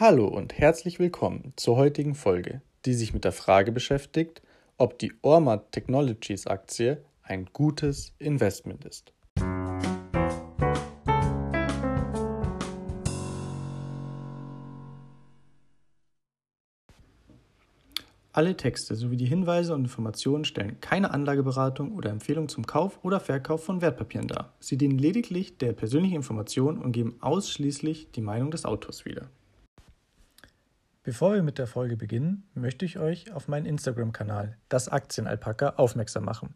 Hallo 0.00 0.26
und 0.26 0.58
herzlich 0.58 0.98
willkommen 0.98 1.52
zur 1.54 1.76
heutigen 1.76 2.16
Folge, 2.16 2.62
die 2.84 2.94
sich 2.94 3.14
mit 3.14 3.22
der 3.22 3.30
Frage 3.30 3.70
beschäftigt, 3.70 4.42
ob 4.76 4.98
die 4.98 5.12
Ormat 5.22 5.70
Technologies 5.70 6.48
Aktie 6.48 7.04
ein 7.22 7.46
gutes 7.52 8.12
Investment 8.18 8.84
ist. 8.84 9.12
Alle 18.32 18.56
Texte 18.56 18.96
sowie 18.96 19.16
die 19.16 19.26
Hinweise 19.26 19.74
und 19.74 19.82
Informationen 19.82 20.44
stellen 20.44 20.80
keine 20.80 21.12
Anlageberatung 21.12 21.92
oder 21.92 22.10
Empfehlung 22.10 22.48
zum 22.48 22.66
Kauf 22.66 22.98
oder 23.04 23.20
Verkauf 23.20 23.62
von 23.62 23.80
Wertpapieren 23.80 24.26
dar. 24.26 24.54
Sie 24.58 24.76
dienen 24.76 24.98
lediglich 24.98 25.56
der 25.58 25.72
persönlichen 25.72 26.16
Information 26.16 26.78
und 26.78 26.90
geben 26.90 27.14
ausschließlich 27.20 28.10
die 28.10 28.22
Meinung 28.22 28.50
des 28.50 28.64
Autors 28.64 29.04
wieder. 29.04 29.28
Bevor 31.06 31.34
wir 31.34 31.42
mit 31.42 31.58
der 31.58 31.66
Folge 31.66 31.98
beginnen, 31.98 32.48
möchte 32.54 32.86
ich 32.86 32.98
euch 32.98 33.30
auf 33.30 33.46
meinen 33.46 33.66
Instagram-Kanal, 33.66 34.56
das 34.70 34.88
Aktienalpaka, 34.88 35.74
aufmerksam 35.76 36.24
machen. 36.24 36.54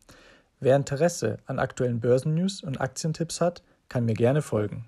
Wer 0.59 0.75
Interesse 0.75 1.37
an 1.45 1.59
aktuellen 1.59 2.01
Börsennews 2.01 2.63
und 2.63 2.81
Aktientipps 2.81 3.43
hat, 3.43 3.63
kann 3.91 4.07
mir 4.07 4.15
gerne 4.15 4.41
folgen. 4.41 4.87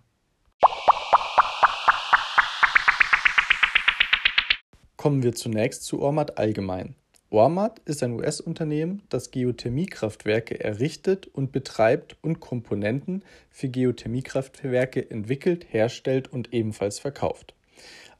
Kommen 4.96 5.22
wir 5.22 5.34
zunächst 5.34 5.84
zu 5.84 6.00
Ormat 6.00 6.38
allgemein. 6.38 6.94
Ormat 7.28 7.80
ist 7.80 8.02
ein 8.02 8.12
US-Unternehmen, 8.12 9.02
das 9.10 9.30
Geothermiekraftwerke 9.30 10.58
errichtet 10.58 11.26
und 11.26 11.52
betreibt 11.52 12.16
und 12.22 12.40
Komponenten 12.40 13.24
für 13.50 13.68
Geothermiekraftwerke 13.68 15.10
entwickelt, 15.10 15.66
herstellt 15.68 16.28
und 16.28 16.54
ebenfalls 16.54 16.98
verkauft. 16.98 17.54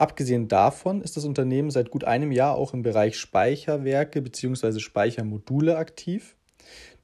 Abgesehen 0.01 0.49
davon 0.49 1.03
ist 1.03 1.19
das 1.19 1.27
Unternehmen 1.27 1.71
seit 1.71 1.91
gut 1.91 2.05
einem 2.05 2.33
Jahr 2.33 2.57
auch 2.57 2.73
im 2.73 2.81
Bereich 2.81 3.19
Speicherwerke 3.19 4.23
bzw. 4.23 4.79
Speichermodule 4.79 5.77
aktiv. 5.77 6.37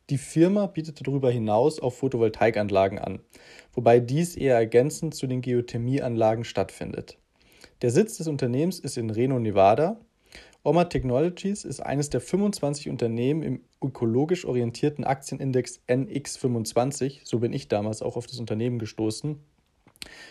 Die 0.09 0.17
Firma 0.17 0.65
bietet 0.65 1.07
darüber 1.07 1.31
hinaus 1.31 1.79
auch 1.79 1.93
Photovoltaikanlagen 1.93 2.99
an, 2.99 3.19
wobei 3.75 4.01
dies 4.01 4.35
eher 4.35 4.55
ergänzend 4.55 5.15
zu 5.15 5.27
den 5.27 5.43
Geothermieanlagen 5.43 6.45
stattfindet. 6.45 7.19
Der 7.83 7.91
Sitz 7.91 8.17
des 8.17 8.29
Unternehmens 8.29 8.79
ist 8.81 8.97
in 8.97 9.11
Reno, 9.11 9.39
Nevada. 9.39 10.01
Oma 10.63 10.85
Technologies 10.85 11.67
ist 11.67 11.81
eines 11.81 12.09
der 12.09 12.23
25 12.23 12.89
Unternehmen 12.89 13.43
im 13.43 13.61
ökologisch 13.85 14.47
orientierten 14.47 15.05
Aktienindex 15.05 15.83
NX25, 15.87 17.21
so 17.25 17.41
bin 17.41 17.53
ich 17.53 17.69
damals 17.69 18.01
auch 18.01 18.17
auf 18.17 18.27
das 18.27 18.41
Unternehmen 18.41 18.79
gestoßen. 18.79 19.39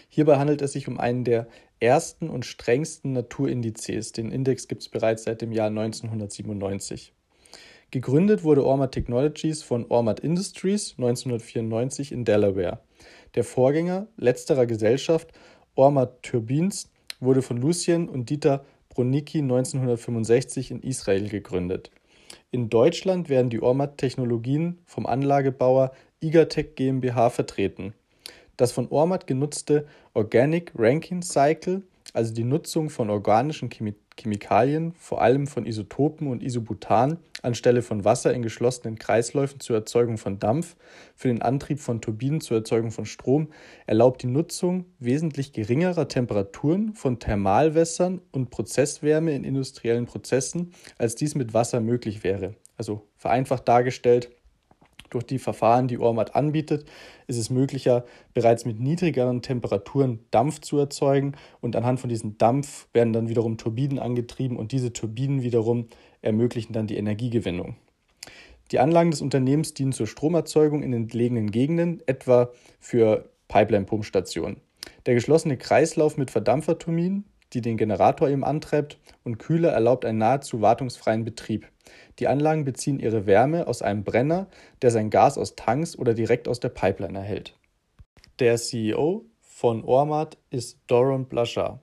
Hierbei 0.10 0.38
handelt 0.38 0.62
es 0.62 0.74
sich 0.74 0.88
um 0.88 1.00
einen 1.00 1.24
der 1.24 1.48
ersten 1.80 2.30
und 2.30 2.46
strengsten 2.46 3.12
Naturindizes. 3.12 4.12
Den 4.12 4.32
Index 4.32 4.68
gibt 4.68 4.82
es 4.82 4.90
bereits 4.90 5.24
seit 5.24 5.42
dem 5.42 5.52
Jahr 5.52 5.68
1997. 5.68 7.14
Gegründet 7.92 8.44
wurde 8.44 8.66
Ormat 8.66 8.92
Technologies 8.92 9.64
von 9.64 9.86
Ormat 9.90 10.20
Industries 10.20 10.96
1994 10.98 12.12
in 12.12 12.26
Delaware. 12.26 12.80
Der 13.36 13.44
Vorgänger 13.44 14.08
letzterer 14.18 14.66
Gesellschaft, 14.66 15.32
Ormat 15.76 16.24
Turbines, 16.24 16.92
wurde 17.20 17.42
von 17.42 17.58
Lucien 17.58 18.10
und 18.10 18.30
Dieter 18.30 18.66
Bronicki 18.90 19.40
1965 19.40 20.72
in 20.72 20.82
Israel 20.82 21.30
gegründet. 21.30 21.92
In 22.52 22.70
Deutschland 22.70 23.30
werden 23.30 23.50
die 23.50 23.62
Ormat-Technologien 23.62 24.80
vom 24.86 25.06
Anlagebauer 25.06 25.92
Igatec 26.22 26.76
GmbH 26.76 27.30
vertreten. 27.30 27.94
Das 28.58 28.72
von 28.72 28.88
Ormat 28.90 29.28
genutzte 29.28 29.86
Organic 30.14 30.72
Ranking 30.76 31.22
Cycle, 31.22 31.84
also 32.14 32.34
die 32.34 32.44
Nutzung 32.44 32.90
von 32.90 33.10
organischen 33.10 33.70
Chemikalien, 33.70 34.94
vor 34.94 35.22
allem 35.22 35.48
von 35.48 35.66
Isotopen 35.66 36.28
und 36.28 36.44
Isobutan, 36.44 37.18
anstelle 37.42 37.82
von 37.82 38.06
Wasser 38.06 38.34
in 38.34 38.42
geschlossenen 38.42 38.98
Kreisläufen 38.98 39.60
zur 39.60 39.76
Erzeugung 39.76 40.18
von 40.18 40.40
Dampf, 40.40 40.78
für 41.16 41.28
den 41.28 41.42
Antrieb 41.42 41.80
von 41.80 42.02
Turbinen 42.02 42.42
zur 42.42 42.58
Erzeugung 42.58 42.92
von 42.92 43.06
Strom, 43.06 43.50
erlaubt 43.86 44.22
die 44.24 44.28
Nutzung 44.28 44.86
wesentlich 45.00 45.52
geringerer 45.52 46.08
Temperaturen 46.08 46.94
von 46.94 47.20
Thermalwässern 47.20 48.22
und 48.32 48.50
Prozesswärme 48.50 49.34
in 49.34 49.44
industriellen 49.44 50.06
Prozessen, 50.06 50.74
als 50.98 51.16
dies 51.16 51.36
mit 51.36 51.54
Wasser 51.54 51.82
möglich 51.82 52.24
wäre. 52.24 52.56
Also 52.78 53.08
vereinfacht 53.18 53.68
dargestellt, 53.68 54.30
durch 55.16 55.26
die 55.26 55.40
Verfahren, 55.40 55.88
die 55.88 55.98
Ormat 55.98 56.36
anbietet, 56.36 56.86
ist 57.28 57.38
es 57.38 57.50
möglicher, 57.50 58.06
bereits 58.34 58.66
mit 58.66 58.80
niedrigeren 58.80 59.42
Temperaturen 59.42 60.20
Dampf 60.30 60.60
zu 60.60 60.78
erzeugen 60.78 61.34
und 61.62 61.76
anhand 61.76 62.00
von 62.00 62.10
diesem 62.10 62.38
Dampf 62.38 62.88
werden 62.94 63.14
dann 63.14 63.30
wiederum 63.30 63.58
Turbinen 63.58 63.98
angetrieben 63.98 64.58
und 64.58 64.72
diese 64.72 64.94
Turbinen 64.94 65.42
wiederum 65.42 65.88
ermöglichen 66.22 66.74
dann 66.74 66.88
die 66.88 66.98
Energiegewinnung. 66.98 67.78
Die 68.72 68.80
Anlagen 68.80 69.12
des 69.12 69.22
Unternehmens 69.22 69.74
dienen 69.74 69.94
zur 69.94 70.08
Stromerzeugung 70.08 70.84
in 70.84 70.92
entlegenen 70.92 71.52
Gegenden, 71.52 72.02
etwa 72.08 72.52
für 72.80 73.30
Pipeline-Pumpstationen. 73.48 74.58
Der 75.06 75.14
geschlossene 75.14 75.58
Kreislauf 75.58 76.18
mit 76.18 76.32
Verdampferturbinen, 76.32 77.26
die 77.56 77.62
den 77.62 77.78
Generator 77.78 78.30
eben 78.30 78.44
antreibt, 78.44 79.00
und 79.24 79.40
Kühler 79.40 79.72
erlaubt 79.72 80.06
einen 80.06 80.20
nahezu 80.20 80.62
wartungsfreien 80.62 81.24
Betrieb. 81.24 81.68
Die 82.20 82.28
Anlagen 82.28 82.66
beziehen 82.66 83.00
ihre 83.00 83.26
Wärme 83.26 83.68
aus 83.68 83.82
einem 83.82 84.04
Brenner, 84.04 84.48
der 84.82 84.92
sein 84.92 85.10
Gas 85.10 85.38
aus 85.38 85.56
Tanks 85.56 85.98
oder 85.98 86.14
direkt 86.14 86.48
aus 86.48 86.60
der 86.60 86.70
Pipeline 86.70 87.18
erhält. 87.18 87.58
Der 88.40 88.58
CEO 88.58 89.26
von 89.42 89.84
Ormat 89.84 90.38
ist 90.50 90.80
Doron 90.88 91.26
Blachar. 91.26 91.80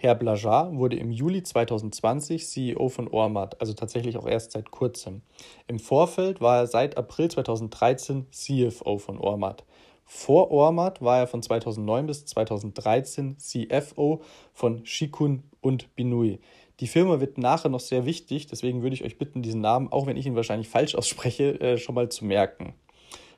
Herr 0.00 0.14
Blachar 0.14 0.76
wurde 0.76 0.96
im 0.96 1.10
Juli 1.10 1.42
2020 1.42 2.46
CEO 2.46 2.88
von 2.88 3.08
Ormat, 3.08 3.60
also 3.60 3.72
tatsächlich 3.72 4.16
auch 4.16 4.28
erst 4.28 4.52
seit 4.52 4.70
kurzem. 4.70 5.22
Im 5.66 5.80
Vorfeld 5.80 6.40
war 6.40 6.58
er 6.58 6.66
seit 6.68 6.96
April 6.96 7.28
2013 7.28 8.26
CFO 8.30 8.98
von 8.98 9.18
Ormat. 9.18 9.64
Vor 10.10 10.50
Ormat 10.50 11.02
war 11.02 11.18
er 11.18 11.26
von 11.26 11.42
2009 11.42 12.06
bis 12.06 12.24
2013 12.24 13.36
CFO 13.36 14.22
von 14.54 14.86
Shikun 14.86 15.42
und 15.60 15.94
Binui. 15.96 16.40
Die 16.80 16.86
Firma 16.86 17.20
wird 17.20 17.36
nachher 17.36 17.68
noch 17.68 17.80
sehr 17.80 18.06
wichtig, 18.06 18.46
deswegen 18.46 18.80
würde 18.80 18.94
ich 18.94 19.04
euch 19.04 19.18
bitten, 19.18 19.42
diesen 19.42 19.60
Namen, 19.60 19.92
auch 19.92 20.06
wenn 20.06 20.16
ich 20.16 20.24
ihn 20.24 20.34
wahrscheinlich 20.34 20.70
falsch 20.70 20.94
ausspreche, 20.94 21.60
äh, 21.60 21.76
schon 21.76 21.94
mal 21.94 22.08
zu 22.08 22.24
merken. 22.24 22.72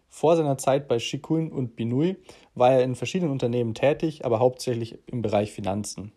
Vor 0.08 0.36
seiner 0.36 0.58
Zeit 0.58 0.86
bei 0.86 1.00
Shikun 1.00 1.50
und 1.50 1.74
Binui 1.74 2.18
war 2.54 2.72
er 2.72 2.84
in 2.84 2.94
verschiedenen 2.94 3.32
Unternehmen 3.32 3.74
tätig, 3.74 4.24
aber 4.24 4.38
hauptsächlich 4.38 4.96
im 5.06 5.22
Bereich 5.22 5.50
Finanzen. 5.50 6.12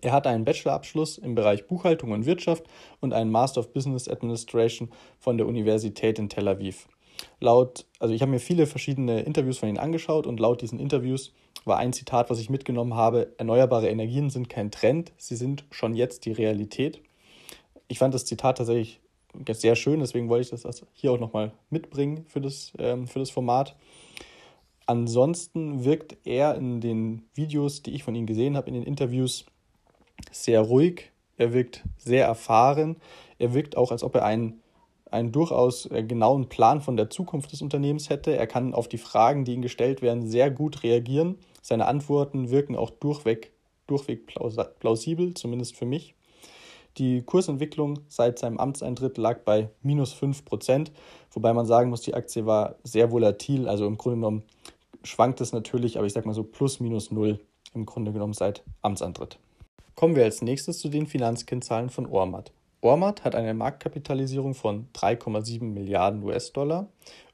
Er 0.00 0.12
hat 0.12 0.26
einen 0.26 0.46
Bachelorabschluss 0.46 1.18
im 1.18 1.34
Bereich 1.34 1.66
Buchhaltung 1.66 2.12
und 2.12 2.24
Wirtschaft 2.24 2.64
und 3.00 3.12
einen 3.12 3.30
Master 3.30 3.60
of 3.60 3.74
Business 3.74 4.08
Administration 4.08 4.88
von 5.18 5.36
der 5.36 5.46
Universität 5.46 6.18
in 6.18 6.30
Tel 6.30 6.48
Aviv. 6.48 6.88
Laut, 7.40 7.86
also 7.98 8.14
ich 8.14 8.22
habe 8.22 8.30
mir 8.30 8.40
viele 8.40 8.66
verschiedene 8.66 9.22
Interviews 9.22 9.58
von 9.58 9.68
ihm 9.68 9.78
angeschaut 9.78 10.26
und 10.26 10.40
laut 10.40 10.62
diesen 10.62 10.78
Interviews 10.78 11.32
war 11.64 11.78
ein 11.78 11.92
Zitat, 11.92 12.30
was 12.30 12.38
ich 12.38 12.50
mitgenommen 12.50 12.94
habe, 12.94 13.34
erneuerbare 13.38 13.88
Energien 13.88 14.30
sind 14.30 14.48
kein 14.48 14.70
Trend, 14.70 15.12
sie 15.16 15.36
sind 15.36 15.64
schon 15.70 15.94
jetzt 15.94 16.24
die 16.24 16.32
Realität. 16.32 17.00
Ich 17.88 17.98
fand 17.98 18.14
das 18.14 18.24
Zitat 18.24 18.58
tatsächlich 18.58 19.00
sehr 19.50 19.76
schön, 19.76 20.00
deswegen 20.00 20.28
wollte 20.28 20.54
ich 20.54 20.62
das 20.62 20.82
hier 20.94 21.12
auch 21.12 21.18
nochmal 21.18 21.52
mitbringen 21.70 22.24
für 22.28 22.40
das, 22.40 22.72
ähm, 22.78 23.06
für 23.06 23.18
das 23.18 23.30
Format. 23.30 23.76
Ansonsten 24.86 25.84
wirkt 25.84 26.16
er 26.24 26.54
in 26.54 26.80
den 26.80 27.22
Videos, 27.34 27.82
die 27.82 27.90
ich 27.92 28.04
von 28.04 28.14
ihm 28.14 28.26
gesehen 28.26 28.56
habe, 28.56 28.68
in 28.68 28.74
den 28.74 28.84
Interviews 28.84 29.44
sehr 30.30 30.60
ruhig, 30.60 31.10
er 31.36 31.52
wirkt 31.52 31.82
sehr 31.98 32.24
erfahren, 32.24 32.96
er 33.38 33.52
wirkt 33.52 33.76
auch, 33.76 33.90
als 33.90 34.02
ob 34.02 34.14
er 34.14 34.24
einen 34.24 34.62
einen 35.16 35.32
durchaus 35.32 35.90
äh, 35.90 36.02
genauen 36.02 36.48
Plan 36.48 36.80
von 36.80 36.96
der 36.96 37.10
Zukunft 37.10 37.52
des 37.52 37.62
Unternehmens 37.62 38.10
hätte. 38.10 38.36
Er 38.36 38.46
kann 38.46 38.74
auf 38.74 38.88
die 38.88 38.98
Fragen, 38.98 39.44
die 39.44 39.54
ihm 39.54 39.62
gestellt 39.62 40.02
werden, 40.02 40.28
sehr 40.28 40.50
gut 40.50 40.82
reagieren. 40.82 41.38
Seine 41.62 41.86
Antworten 41.86 42.50
wirken 42.50 42.76
auch 42.76 42.90
durchweg, 42.90 43.52
durchweg 43.86 44.32
plausibel, 44.78 45.34
zumindest 45.34 45.76
für 45.76 45.86
mich. 45.86 46.14
Die 46.98 47.22
Kursentwicklung 47.22 47.98
seit 48.08 48.38
seinem 48.38 48.58
Amtseintritt 48.58 49.18
lag 49.18 49.40
bei 49.40 49.68
minus 49.82 50.12
5 50.12 50.44
Prozent, 50.44 50.92
wobei 51.30 51.52
man 51.52 51.66
sagen 51.66 51.90
muss, 51.90 52.00
die 52.00 52.14
Aktie 52.14 52.46
war 52.46 52.76
sehr 52.84 53.10
volatil. 53.10 53.68
Also 53.68 53.86
im 53.86 53.98
Grunde 53.98 54.16
genommen 54.16 54.42
schwankt 55.02 55.40
es 55.40 55.52
natürlich, 55.52 55.98
aber 55.98 56.06
ich 56.06 56.12
sage 56.12 56.26
mal 56.26 56.34
so 56.34 56.44
plus 56.44 56.80
minus 56.80 57.10
null 57.10 57.40
im 57.74 57.84
Grunde 57.84 58.12
genommen 58.12 58.32
seit 58.32 58.62
Amtsantritt. 58.82 59.38
Kommen 59.94 60.16
wir 60.16 60.24
als 60.24 60.42
nächstes 60.42 60.78
zu 60.78 60.88
den 60.88 61.06
Finanzkennzahlen 61.06 61.90
von 61.90 62.06
Ormat. 62.06 62.52
Ormat 62.86 63.24
hat 63.24 63.34
eine 63.34 63.54
Marktkapitalisierung 63.54 64.54
von 64.54 64.88
3,7 64.94 65.64
Milliarden 65.64 66.22
US-Dollar 66.22 66.88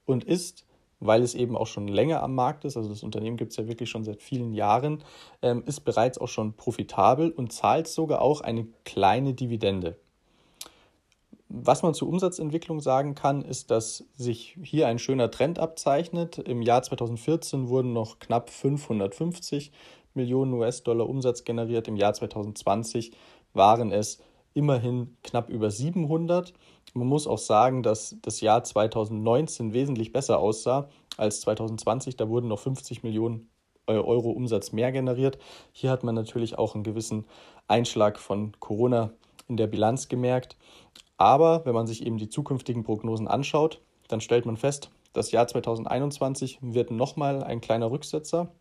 und 0.04 0.24
ist, 0.24 0.66
weil 1.00 1.22
es 1.22 1.34
eben 1.34 1.56
auch 1.56 1.66
schon 1.66 1.88
länger 1.88 2.22
am 2.22 2.34
Markt 2.34 2.64
ist, 2.64 2.76
also 2.76 2.88
das 2.88 3.02
Unternehmen 3.02 3.36
gibt 3.36 3.50
es 3.52 3.56
ja 3.56 3.68
wirklich 3.68 3.90
schon 3.90 4.04
seit 4.04 4.22
vielen 4.22 4.54
Jahren, 4.54 5.02
ähm, 5.42 5.62
ist 5.66 5.80
bereits 5.80 6.18
auch 6.18 6.28
schon 6.28 6.54
profitabel 6.54 7.30
und 7.30 7.52
zahlt 7.52 7.88
sogar 7.88 8.22
auch 8.22 8.40
eine 8.40 8.66
kleine 8.84 9.34
Dividende. 9.34 9.96
Was 11.54 11.82
man 11.82 11.92
zur 11.92 12.08
Umsatzentwicklung 12.08 12.80
sagen 12.80 13.14
kann, 13.14 13.42
ist, 13.42 13.70
dass 13.70 14.04
sich 14.14 14.56
hier 14.62 14.88
ein 14.88 14.98
schöner 14.98 15.30
Trend 15.30 15.58
abzeichnet. 15.58 16.38
Im 16.38 16.62
Jahr 16.62 16.82
2014 16.82 17.68
wurden 17.68 17.92
noch 17.92 18.20
knapp 18.20 18.48
550 18.48 19.70
Millionen 20.14 20.54
US-Dollar 20.54 21.06
Umsatz 21.06 21.44
generiert. 21.44 21.88
Im 21.88 21.96
Jahr 21.96 22.14
2020 22.14 23.12
waren 23.52 23.92
es 23.92 24.22
immerhin 24.54 25.16
knapp 25.22 25.48
über 25.48 25.70
700. 25.70 26.52
Man 26.94 27.06
muss 27.06 27.26
auch 27.26 27.38
sagen, 27.38 27.82
dass 27.82 28.16
das 28.22 28.40
Jahr 28.40 28.64
2019 28.64 29.72
wesentlich 29.72 30.12
besser 30.12 30.38
aussah 30.38 30.88
als 31.16 31.40
2020. 31.42 32.16
Da 32.16 32.28
wurden 32.28 32.48
noch 32.48 32.58
50 32.58 33.02
Millionen 33.02 33.50
äh, 33.86 33.92
Euro 33.92 34.30
Umsatz 34.30 34.72
mehr 34.72 34.92
generiert. 34.92 35.38
Hier 35.72 35.90
hat 35.90 36.04
man 36.04 36.14
natürlich 36.14 36.58
auch 36.58 36.74
einen 36.74 36.84
gewissen 36.84 37.24
Einschlag 37.68 38.18
von 38.18 38.52
Corona 38.60 39.10
in 39.48 39.56
der 39.56 39.66
Bilanz 39.66 40.08
gemerkt. 40.08 40.56
Aber 41.16 41.64
wenn 41.64 41.74
man 41.74 41.86
sich 41.86 42.04
eben 42.06 42.18
die 42.18 42.28
zukünftigen 42.28 42.82
Prognosen 42.82 43.28
anschaut, 43.28 43.80
dann 44.08 44.20
stellt 44.20 44.46
man 44.46 44.56
fest, 44.56 44.90
das 45.12 45.30
Jahr 45.30 45.46
2021 45.46 46.58
wird 46.62 46.90
nochmal 46.90 47.42
ein 47.42 47.60
kleiner 47.60 47.90
Rücksetzer. 47.90 48.52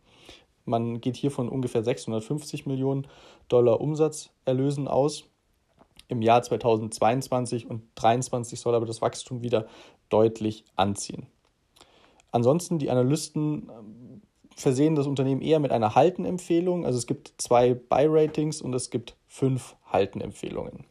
Man 0.65 1.01
geht 1.01 1.15
hier 1.15 1.31
von 1.31 1.49
ungefähr 1.49 1.83
650 1.83 2.65
Millionen 2.65 3.07
Dollar 3.47 3.81
Umsatzerlösen 3.81 4.88
aus. 4.88 5.25
Im 6.12 6.22
Jahr 6.22 6.44
2022 6.44 7.69
und 7.69 7.84
2023 7.96 8.60
soll 8.60 8.75
aber 8.75 8.86
das 8.86 9.02
Wachstum 9.02 9.44
wieder 9.44 9.68
deutlich 10.10 10.66
anziehen. 10.75 11.25
Ansonsten, 12.34 12.80
die 12.80 12.90
Analysten 12.90 13.69
ähm, 13.69 14.22
versehen 14.54 14.96
das 14.96 15.08
Unternehmen 15.08 15.42
eher 15.42 15.62
mit 15.62 15.72
einer 15.72 15.96
Haltenempfehlung. 15.96 16.86
Also 16.86 16.98
es 16.98 17.08
gibt 17.08 17.36
zwei 17.38 17.74
Buy-Ratings 17.74 18.62
und 18.62 18.74
es 18.74 18.90
gibt 18.90 19.16
fünf 19.25 19.78
Haltenempfehlungen. 19.86 20.84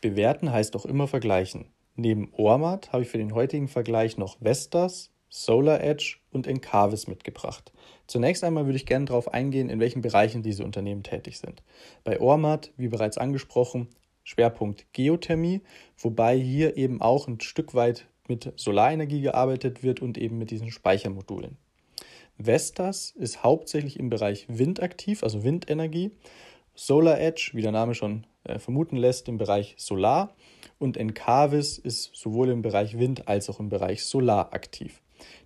Bewerten 0.00 0.50
heißt 0.50 0.74
auch 0.74 0.84
immer 0.84 1.06
vergleichen. 1.06 1.66
Neben 1.94 2.32
Ormat 2.32 2.92
habe 2.92 3.04
ich 3.04 3.10
für 3.10 3.18
den 3.18 3.36
heutigen 3.36 3.68
Vergleich 3.68 4.18
noch 4.18 4.38
Vestas, 4.40 5.12
Solar 5.28 5.80
Edge 5.80 6.16
und 6.32 6.48
Encarvis 6.48 7.06
mitgebracht. 7.06 7.72
Zunächst 8.08 8.42
einmal 8.42 8.66
würde 8.66 8.78
ich 8.78 8.86
gerne 8.86 9.04
darauf 9.04 9.32
eingehen, 9.32 9.70
in 9.70 9.78
welchen 9.78 10.02
Bereichen 10.02 10.42
diese 10.42 10.64
Unternehmen 10.64 11.04
tätig 11.04 11.38
sind. 11.38 11.62
Bei 12.02 12.20
Ormat, 12.20 12.72
wie 12.76 12.88
bereits 12.88 13.16
angesprochen, 13.16 13.88
Schwerpunkt 14.24 14.86
Geothermie, 14.92 15.60
wobei 15.96 16.36
hier 16.36 16.76
eben 16.76 17.00
auch 17.00 17.28
ein 17.28 17.40
Stück 17.40 17.74
weit 17.74 18.08
mit 18.26 18.52
Solarenergie 18.56 19.20
gearbeitet 19.20 19.82
wird 19.82 20.00
und 20.00 20.18
eben 20.18 20.38
mit 20.38 20.50
diesen 20.50 20.70
Speichermodulen. 20.70 21.56
Vestas 22.36 23.12
ist 23.12 23.44
hauptsächlich 23.44 23.98
im 23.98 24.10
Bereich 24.10 24.46
Wind 24.48 24.82
aktiv, 24.82 25.22
also 25.22 25.44
Windenergie. 25.44 26.10
Solar 26.74 27.20
Edge, 27.20 27.52
wie 27.52 27.62
der 27.62 27.70
Name 27.70 27.94
schon 27.94 28.26
äh, 28.42 28.58
vermuten 28.58 28.96
lässt, 28.96 29.28
im 29.28 29.38
Bereich 29.38 29.74
Solar. 29.78 30.34
Und 30.78 30.96
Encarvis 30.96 31.78
ist 31.78 32.10
sowohl 32.16 32.48
im 32.48 32.62
Bereich 32.62 32.98
Wind 32.98 33.28
als 33.28 33.48
auch 33.48 33.60
im 33.60 33.68
Bereich 33.68 34.04
Solar 34.04 34.52
aktiv. 34.52 35.00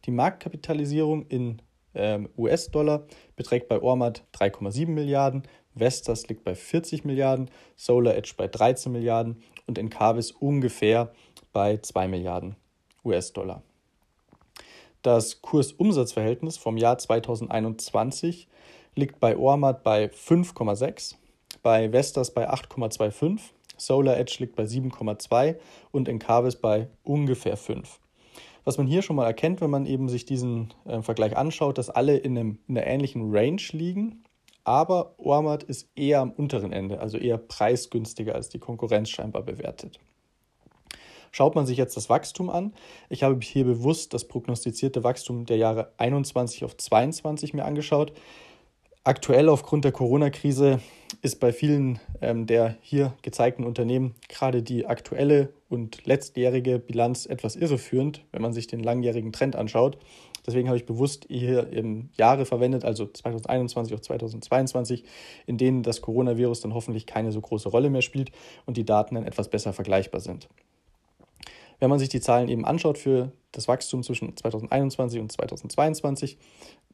Die 0.06 0.10
Marktkapitalisierung 0.10 1.26
in 1.26 1.60
ähm, 1.94 2.30
US-Dollar 2.38 3.06
beträgt 3.36 3.68
bei 3.68 3.80
Ormat 3.80 4.24
3,7 4.34 4.88
Milliarden, 4.88 5.42
Vestas 5.78 6.28
liegt 6.28 6.44
bei 6.44 6.54
40 6.54 7.04
Milliarden, 7.04 7.50
Solar 7.76 8.14
Edge 8.14 8.34
bei 8.36 8.48
13 8.48 8.92
Milliarden 8.92 9.42
und 9.66 9.78
Encarvis 9.78 10.32
ungefähr 10.32 11.12
bei 11.52 11.78
2 11.78 12.08
Milliarden 12.08 12.56
US-Dollar. 13.04 13.62
Das 15.02 15.42
Kursumsatzverhältnis 15.42 16.58
vom 16.58 16.76
Jahr 16.76 16.98
2021 16.98 18.48
liegt 18.94 19.20
bei 19.20 19.36
Ormat 19.36 19.84
bei 19.84 20.06
5,6, 20.06 21.14
bei 21.62 21.92
Vestas 21.92 22.32
bei 22.34 22.50
8,25, 22.50 23.40
Solar 23.76 24.16
Edge 24.18 24.36
liegt 24.40 24.56
bei 24.56 24.64
7,2 24.64 25.56
und 25.92 26.08
Encarvis 26.08 26.56
bei 26.56 26.88
ungefähr 27.04 27.56
5. 27.56 28.00
Was 28.64 28.76
man 28.76 28.86
hier 28.86 29.02
schon 29.02 29.16
mal 29.16 29.24
erkennt, 29.24 29.60
wenn 29.60 29.70
man 29.70 29.86
eben 29.86 30.08
sich 30.08 30.26
diesen 30.26 30.74
äh, 30.84 31.00
Vergleich 31.00 31.36
anschaut, 31.36 31.78
dass 31.78 31.88
alle 31.88 32.18
in, 32.18 32.36
einem, 32.36 32.58
in 32.68 32.76
einer 32.76 32.86
ähnlichen 32.86 33.34
Range 33.34 33.62
liegen, 33.72 34.24
aber 34.68 35.14
Ormat 35.16 35.62
ist 35.62 35.88
eher 35.96 36.20
am 36.20 36.30
unteren 36.30 36.72
Ende, 36.72 37.00
also 37.00 37.16
eher 37.16 37.38
preisgünstiger 37.38 38.34
als 38.34 38.50
die 38.50 38.58
Konkurrenz 38.58 39.08
scheinbar 39.08 39.42
bewertet. 39.42 39.98
Schaut 41.32 41.54
man 41.54 41.64
sich 41.64 41.78
jetzt 41.78 41.96
das 41.96 42.10
Wachstum 42.10 42.50
an, 42.50 42.74
ich 43.08 43.22
habe 43.22 43.38
hier 43.40 43.64
bewusst 43.64 44.12
das 44.12 44.28
prognostizierte 44.28 45.04
Wachstum 45.04 45.46
der 45.46 45.56
Jahre 45.56 45.92
21 45.96 46.64
auf 46.64 46.76
22 46.76 47.54
mir 47.54 47.64
angeschaut. 47.64 48.12
Aktuell 49.04 49.48
aufgrund 49.48 49.86
der 49.86 49.92
Corona-Krise 49.92 50.80
ist 51.22 51.40
bei 51.40 51.50
vielen 51.50 51.98
ähm, 52.20 52.46
der 52.46 52.76
hier 52.82 53.14
gezeigten 53.22 53.64
Unternehmen 53.64 54.14
gerade 54.28 54.62
die 54.62 54.84
aktuelle 54.84 55.48
und 55.70 56.04
letztjährige 56.04 56.78
Bilanz 56.78 57.24
etwas 57.24 57.56
irreführend, 57.56 58.22
wenn 58.32 58.42
man 58.42 58.52
sich 58.52 58.66
den 58.66 58.80
langjährigen 58.80 59.32
Trend 59.32 59.56
anschaut. 59.56 59.96
Deswegen 60.46 60.68
habe 60.68 60.76
ich 60.76 60.86
bewusst 60.86 61.26
hier 61.28 61.72
im 61.72 62.10
Jahre 62.16 62.44
verwendet, 62.46 62.84
also 62.84 63.06
2021 63.06 63.94
auf 63.94 64.00
2022, 64.00 65.04
in 65.46 65.58
denen 65.58 65.82
das 65.82 66.00
Coronavirus 66.00 66.60
dann 66.60 66.74
hoffentlich 66.74 67.06
keine 67.06 67.32
so 67.32 67.40
große 67.40 67.68
Rolle 67.68 67.90
mehr 67.90 68.02
spielt 68.02 68.30
und 68.66 68.76
die 68.76 68.84
Daten 68.84 69.14
dann 69.14 69.24
etwas 69.24 69.48
besser 69.48 69.72
vergleichbar 69.72 70.20
sind. 70.20 70.48
Wenn 71.78 71.90
man 71.90 71.98
sich 71.98 72.08
die 72.08 72.20
Zahlen 72.20 72.48
eben 72.48 72.64
anschaut 72.64 72.96
für 72.98 73.32
das 73.52 73.68
Wachstum 73.68 74.02
zwischen 74.02 74.34
2021 74.36 75.20
und 75.20 75.30
2022, 75.32 76.38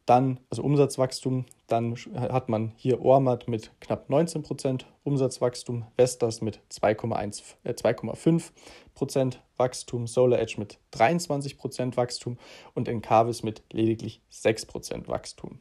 dann, 0.06 0.38
also 0.50 0.62
Umsatzwachstum, 0.62 1.46
dann 1.66 1.96
hat 2.14 2.50
man 2.50 2.72
hier 2.76 3.02
Ormat 3.02 3.48
mit 3.48 3.72
knapp 3.80 4.10
19% 4.10 4.84
Umsatzwachstum, 5.02 5.86
Vestas 5.96 6.42
mit 6.42 6.60
2,5% 6.70 9.34
äh, 9.34 9.38
Wachstum, 9.56 10.06
Solar 10.06 10.38
Edge 10.40 10.56
mit 10.58 10.78
23% 10.92 11.96
Wachstum 11.96 12.36
und 12.74 12.86
Encarvis 12.88 13.42
mit 13.42 13.62
lediglich 13.72 14.20
6% 14.30 15.08
Wachstum. 15.08 15.60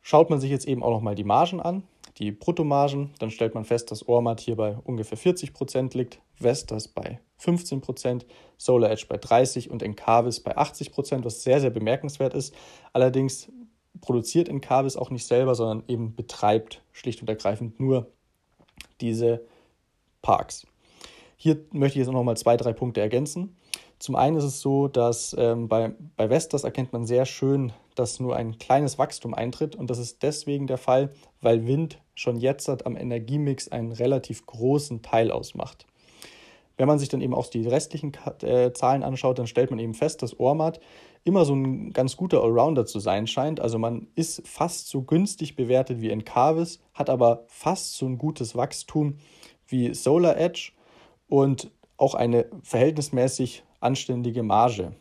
Schaut 0.00 0.30
man 0.30 0.40
sich 0.40 0.50
jetzt 0.50 0.66
eben 0.66 0.82
auch 0.82 0.90
nochmal 0.90 1.14
die 1.14 1.24
Margen 1.24 1.60
an, 1.60 1.82
die 2.18 2.32
Bruttomargen, 2.32 3.10
dann 3.18 3.30
stellt 3.30 3.54
man 3.54 3.64
fest, 3.64 3.90
dass 3.90 4.06
Ormat 4.08 4.40
hier 4.40 4.56
bei 4.56 4.76
ungefähr 4.84 5.18
40% 5.18 5.96
liegt, 5.96 6.20
Vestas 6.42 6.88
bei 6.88 7.20
15%, 7.40 8.24
Solar 8.56 8.90
Edge 8.90 9.06
bei 9.08 9.16
30% 9.16 9.68
und 9.68 9.82
Encarvis 9.82 10.40
bei 10.40 10.56
80%, 10.56 11.24
was 11.24 11.42
sehr, 11.42 11.60
sehr 11.60 11.70
bemerkenswert 11.70 12.34
ist. 12.34 12.54
Allerdings 12.92 13.50
produziert 14.00 14.48
Encarvis 14.48 14.96
auch 14.96 15.10
nicht 15.10 15.26
selber, 15.26 15.54
sondern 15.54 15.84
eben 15.88 16.14
betreibt 16.14 16.82
schlicht 16.92 17.20
und 17.20 17.28
ergreifend 17.28 17.80
nur 17.80 18.10
diese 19.00 19.44
Parks. 20.22 20.66
Hier 21.36 21.64
möchte 21.72 21.98
ich 21.98 22.06
jetzt 22.06 22.12
noch 22.12 22.22
mal 22.22 22.36
zwei, 22.36 22.56
drei 22.56 22.72
Punkte 22.72 23.00
ergänzen. 23.00 23.56
Zum 23.98 24.16
einen 24.16 24.36
ist 24.36 24.44
es 24.44 24.60
so, 24.60 24.88
dass 24.88 25.34
ähm, 25.38 25.68
bei, 25.68 25.92
bei 26.16 26.28
Vestas 26.28 26.64
erkennt 26.64 26.92
man 26.92 27.06
sehr 27.06 27.24
schön, 27.24 27.72
dass 27.94 28.20
nur 28.20 28.36
ein 28.36 28.58
kleines 28.58 28.98
Wachstum 28.98 29.34
eintritt 29.34 29.76
und 29.76 29.90
das 29.90 29.98
ist 29.98 30.22
deswegen 30.22 30.66
der 30.66 30.78
Fall, 30.78 31.12
weil 31.40 31.66
Wind 31.66 32.00
schon 32.14 32.36
jetzt 32.36 32.68
am 32.68 32.96
Energiemix 32.96 33.68
einen 33.68 33.92
relativ 33.92 34.46
großen 34.46 35.02
Teil 35.02 35.30
ausmacht. 35.30 35.86
Wenn 36.82 36.88
man 36.88 36.98
sich 36.98 37.08
dann 37.08 37.20
eben 37.20 37.32
auch 37.32 37.46
die 37.46 37.68
restlichen 37.68 38.10
äh, 38.42 38.72
Zahlen 38.72 39.04
anschaut, 39.04 39.38
dann 39.38 39.46
stellt 39.46 39.70
man 39.70 39.78
eben 39.78 39.94
fest, 39.94 40.20
dass 40.20 40.40
Ormat 40.40 40.80
immer 41.22 41.44
so 41.44 41.54
ein 41.54 41.92
ganz 41.92 42.16
guter 42.16 42.42
Allrounder 42.42 42.86
zu 42.86 42.98
sein 42.98 43.28
scheint. 43.28 43.60
Also 43.60 43.78
man 43.78 44.08
ist 44.16 44.44
fast 44.48 44.88
so 44.88 45.02
günstig 45.02 45.54
bewertet 45.54 46.00
wie 46.00 46.10
Encarvis, 46.10 46.80
hat 46.92 47.08
aber 47.08 47.44
fast 47.46 47.94
so 47.94 48.06
ein 48.06 48.18
gutes 48.18 48.56
Wachstum 48.56 49.18
wie 49.68 49.94
Solar 49.94 50.36
Edge 50.36 50.72
und 51.28 51.70
auch 51.98 52.16
eine 52.16 52.46
verhältnismäßig 52.64 53.62
anständige 53.78 54.42
Marge. 54.42 54.96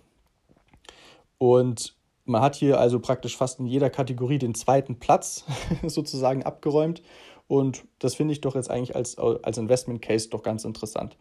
Und 1.39 1.95
man 2.25 2.43
hat 2.43 2.55
hier 2.57 2.79
also 2.79 2.99
praktisch 2.99 3.35
fast 3.35 3.59
in 3.59 3.65
jeder 3.65 3.89
Kategorie 3.89 4.37
den 4.37 4.53
zweiten 4.53 4.99
Platz 4.99 5.45
sozusagen 5.87 6.43
abgeräumt. 6.43 7.01
Und 7.47 7.85
das 7.97 8.13
finde 8.13 8.33
ich 8.33 8.41
doch 8.41 8.53
jetzt 8.53 8.69
eigentlich 8.69 8.95
als, 8.95 9.17
als 9.17 9.57
Investment 9.57 10.03
Case 10.03 10.29
doch 10.29 10.43
ganz 10.43 10.63
interessant. 10.63 11.17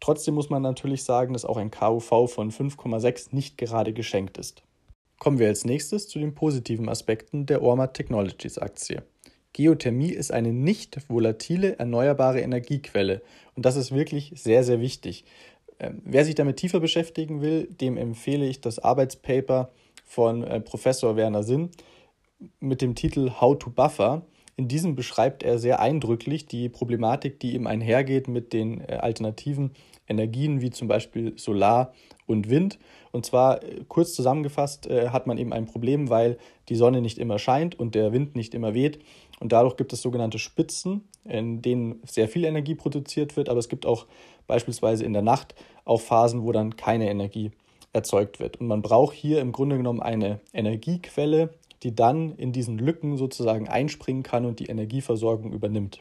Trotzdem 0.00 0.34
muss 0.34 0.50
man 0.50 0.62
natürlich 0.62 1.04
sagen, 1.04 1.34
dass 1.34 1.44
auch 1.44 1.58
ein 1.58 1.70
KUV 1.70 2.26
von 2.26 2.50
5,6 2.50 3.28
nicht 3.32 3.58
gerade 3.58 3.92
geschenkt 3.92 4.38
ist. 4.38 4.62
Kommen 5.18 5.38
wir 5.38 5.48
als 5.48 5.66
nächstes 5.66 6.08
zu 6.08 6.18
den 6.18 6.34
positiven 6.34 6.88
Aspekten 6.88 7.44
der 7.44 7.62
Ormat 7.62 7.94
Technologies 7.94 8.58
Aktie. 8.58 9.02
Geothermie 9.52 10.12
ist 10.12 10.32
eine 10.32 10.52
nicht 10.52 10.98
volatile 11.10 11.78
erneuerbare 11.78 12.40
Energiequelle 12.40 13.20
und 13.54 13.66
das 13.66 13.76
ist 13.76 13.92
wirklich 13.92 14.32
sehr, 14.36 14.64
sehr 14.64 14.80
wichtig. 14.80 15.24
Ähm, 15.78 16.00
wer 16.04 16.24
sich 16.24 16.34
damit 16.34 16.56
tiefer 16.56 16.80
beschäftigen 16.80 17.42
will, 17.42 17.66
dem 17.66 17.96
empfehle 17.96 18.46
ich 18.46 18.60
das 18.60 18.78
Arbeitspaper 18.78 19.70
von 20.06 20.42
äh, 20.44 20.60
Professor 20.60 21.16
Werner 21.16 21.42
Sinn 21.42 21.70
mit 22.60 22.80
dem 22.80 22.94
Titel 22.94 23.32
How 23.40 23.58
to 23.58 23.70
Buffer. 23.70 24.22
In 24.60 24.68
diesem 24.68 24.94
beschreibt 24.94 25.42
er 25.42 25.58
sehr 25.58 25.80
eindrücklich 25.80 26.44
die 26.44 26.68
Problematik, 26.68 27.40
die 27.40 27.54
eben 27.54 27.66
einhergeht 27.66 28.28
mit 28.28 28.52
den 28.52 28.82
äh, 28.82 28.98
alternativen 29.00 29.70
Energien 30.06 30.60
wie 30.60 30.68
zum 30.68 30.86
Beispiel 30.86 31.32
Solar 31.38 31.94
und 32.26 32.50
Wind. 32.50 32.78
Und 33.10 33.24
zwar 33.24 33.62
äh, 33.62 33.84
kurz 33.88 34.12
zusammengefasst 34.12 34.86
hat 34.86 35.26
man 35.26 35.38
eben 35.38 35.54
ein 35.54 35.64
Problem, 35.64 36.10
weil 36.10 36.36
die 36.68 36.74
Sonne 36.74 37.00
nicht 37.00 37.16
immer 37.16 37.38
scheint 37.38 37.80
und 37.80 37.94
der 37.94 38.12
Wind 38.12 38.36
nicht 38.36 38.52
immer 38.52 38.74
weht. 38.74 38.98
Und 39.40 39.52
dadurch 39.52 39.78
gibt 39.78 39.94
es 39.94 40.02
sogenannte 40.02 40.38
Spitzen, 40.38 41.08
in 41.24 41.62
denen 41.62 42.02
sehr 42.04 42.28
viel 42.28 42.44
Energie 42.44 42.74
produziert 42.74 43.38
wird, 43.38 43.48
aber 43.48 43.60
es 43.60 43.70
gibt 43.70 43.86
auch 43.86 44.04
beispielsweise 44.46 45.06
in 45.06 45.14
der 45.14 45.22
Nacht 45.22 45.54
auch 45.86 46.02
Phasen, 46.02 46.42
wo 46.42 46.52
dann 46.52 46.76
keine 46.76 47.08
Energie 47.08 47.50
erzeugt 47.94 48.40
wird. 48.40 48.60
Und 48.60 48.66
man 48.66 48.82
braucht 48.82 49.14
hier 49.14 49.40
im 49.40 49.52
Grunde 49.52 49.78
genommen 49.78 50.02
eine 50.02 50.40
Energiequelle, 50.52 51.48
die 51.82 51.94
dann 51.94 52.32
in 52.36 52.52
diesen 52.52 52.78
Lücken 52.78 53.16
sozusagen 53.16 53.68
einspringen 53.68 54.22
kann 54.22 54.44
und 54.44 54.60
die 54.60 54.66
Energieversorgung 54.66 55.52
übernimmt. 55.52 56.00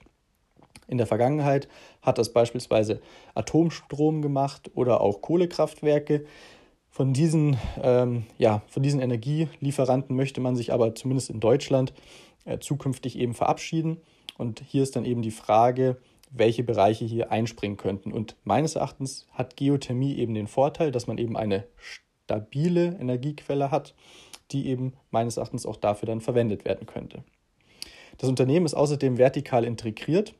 In 0.87 0.97
der 0.97 1.07
Vergangenheit 1.07 1.67
hat 2.01 2.17
das 2.17 2.33
beispielsweise 2.33 2.99
Atomstrom 3.35 4.21
gemacht 4.21 4.71
oder 4.73 5.01
auch 5.01 5.21
Kohlekraftwerke. 5.21 6.25
Von 6.89 7.13
diesen, 7.13 7.57
ähm, 7.81 8.25
ja, 8.39 8.63
von 8.67 8.81
diesen 8.81 8.99
Energielieferanten 8.99 10.15
möchte 10.15 10.41
man 10.41 10.55
sich 10.55 10.73
aber 10.73 10.95
zumindest 10.95 11.29
in 11.29 11.39
Deutschland 11.39 11.93
äh, 12.45 12.57
zukünftig 12.57 13.19
eben 13.19 13.35
verabschieden. 13.35 13.97
Und 14.37 14.63
hier 14.65 14.81
ist 14.81 14.95
dann 14.95 15.05
eben 15.05 15.21
die 15.21 15.31
Frage, 15.31 15.97
welche 16.31 16.63
Bereiche 16.63 17.05
hier 17.05 17.31
einspringen 17.31 17.77
könnten. 17.77 18.11
Und 18.11 18.35
meines 18.43 18.75
Erachtens 18.75 19.27
hat 19.33 19.57
Geothermie 19.57 20.15
eben 20.15 20.33
den 20.33 20.47
Vorteil, 20.47 20.91
dass 20.91 21.07
man 21.07 21.19
eben 21.19 21.37
eine 21.37 21.65
stabile 21.77 22.97
Energiequelle 22.99 23.69
hat, 23.69 23.93
die 24.51 24.67
eben 24.67 24.93
meines 25.11 25.37
Erachtens 25.37 25.65
auch 25.65 25.75
dafür 25.75 26.07
dann 26.07 26.21
verwendet 26.21 26.65
werden 26.65 26.85
könnte. 26.85 27.23
Das 28.17 28.29
Unternehmen 28.29 28.65
ist 28.65 28.73
außerdem 28.73 29.17
vertikal 29.17 29.63
integriert, 29.63 30.33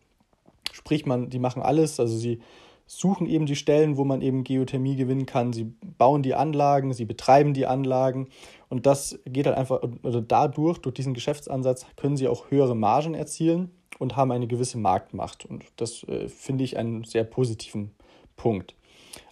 sprich 0.71 1.05
man, 1.05 1.29
die 1.29 1.39
machen 1.39 1.61
alles, 1.61 1.99
also 1.99 2.17
sie 2.17 2.39
suchen 2.85 3.27
eben 3.27 3.45
die 3.45 3.55
Stellen, 3.55 3.97
wo 3.97 4.03
man 4.03 4.21
eben 4.21 4.43
Geothermie 4.43 4.95
gewinnen 4.95 5.27
kann. 5.27 5.53
Sie 5.53 5.71
bauen 5.99 6.23
die 6.23 6.33
Anlagen, 6.33 6.91
sie 6.91 7.05
betreiben 7.05 7.53
die 7.53 7.67
Anlagen 7.67 8.29
und 8.67 8.87
das 8.87 9.19
geht 9.25 9.45
halt 9.45 9.57
einfach, 9.57 9.81
also 10.03 10.21
dadurch, 10.21 10.79
durch 10.79 10.95
diesen 10.95 11.13
Geschäftsansatz, 11.13 11.85
können 11.95 12.17
sie 12.17 12.27
auch 12.27 12.49
höhere 12.49 12.75
Margen 12.75 13.13
erzielen 13.13 13.69
und 13.99 14.15
haben 14.15 14.31
eine 14.31 14.47
gewisse 14.47 14.79
Marktmacht. 14.79 15.45
Und 15.45 15.65
das 15.75 16.03
äh, 16.05 16.27
finde 16.29 16.63
ich 16.63 16.77
einen 16.77 17.03
sehr 17.03 17.23
positiven 17.23 17.91
Punkt. 18.35 18.73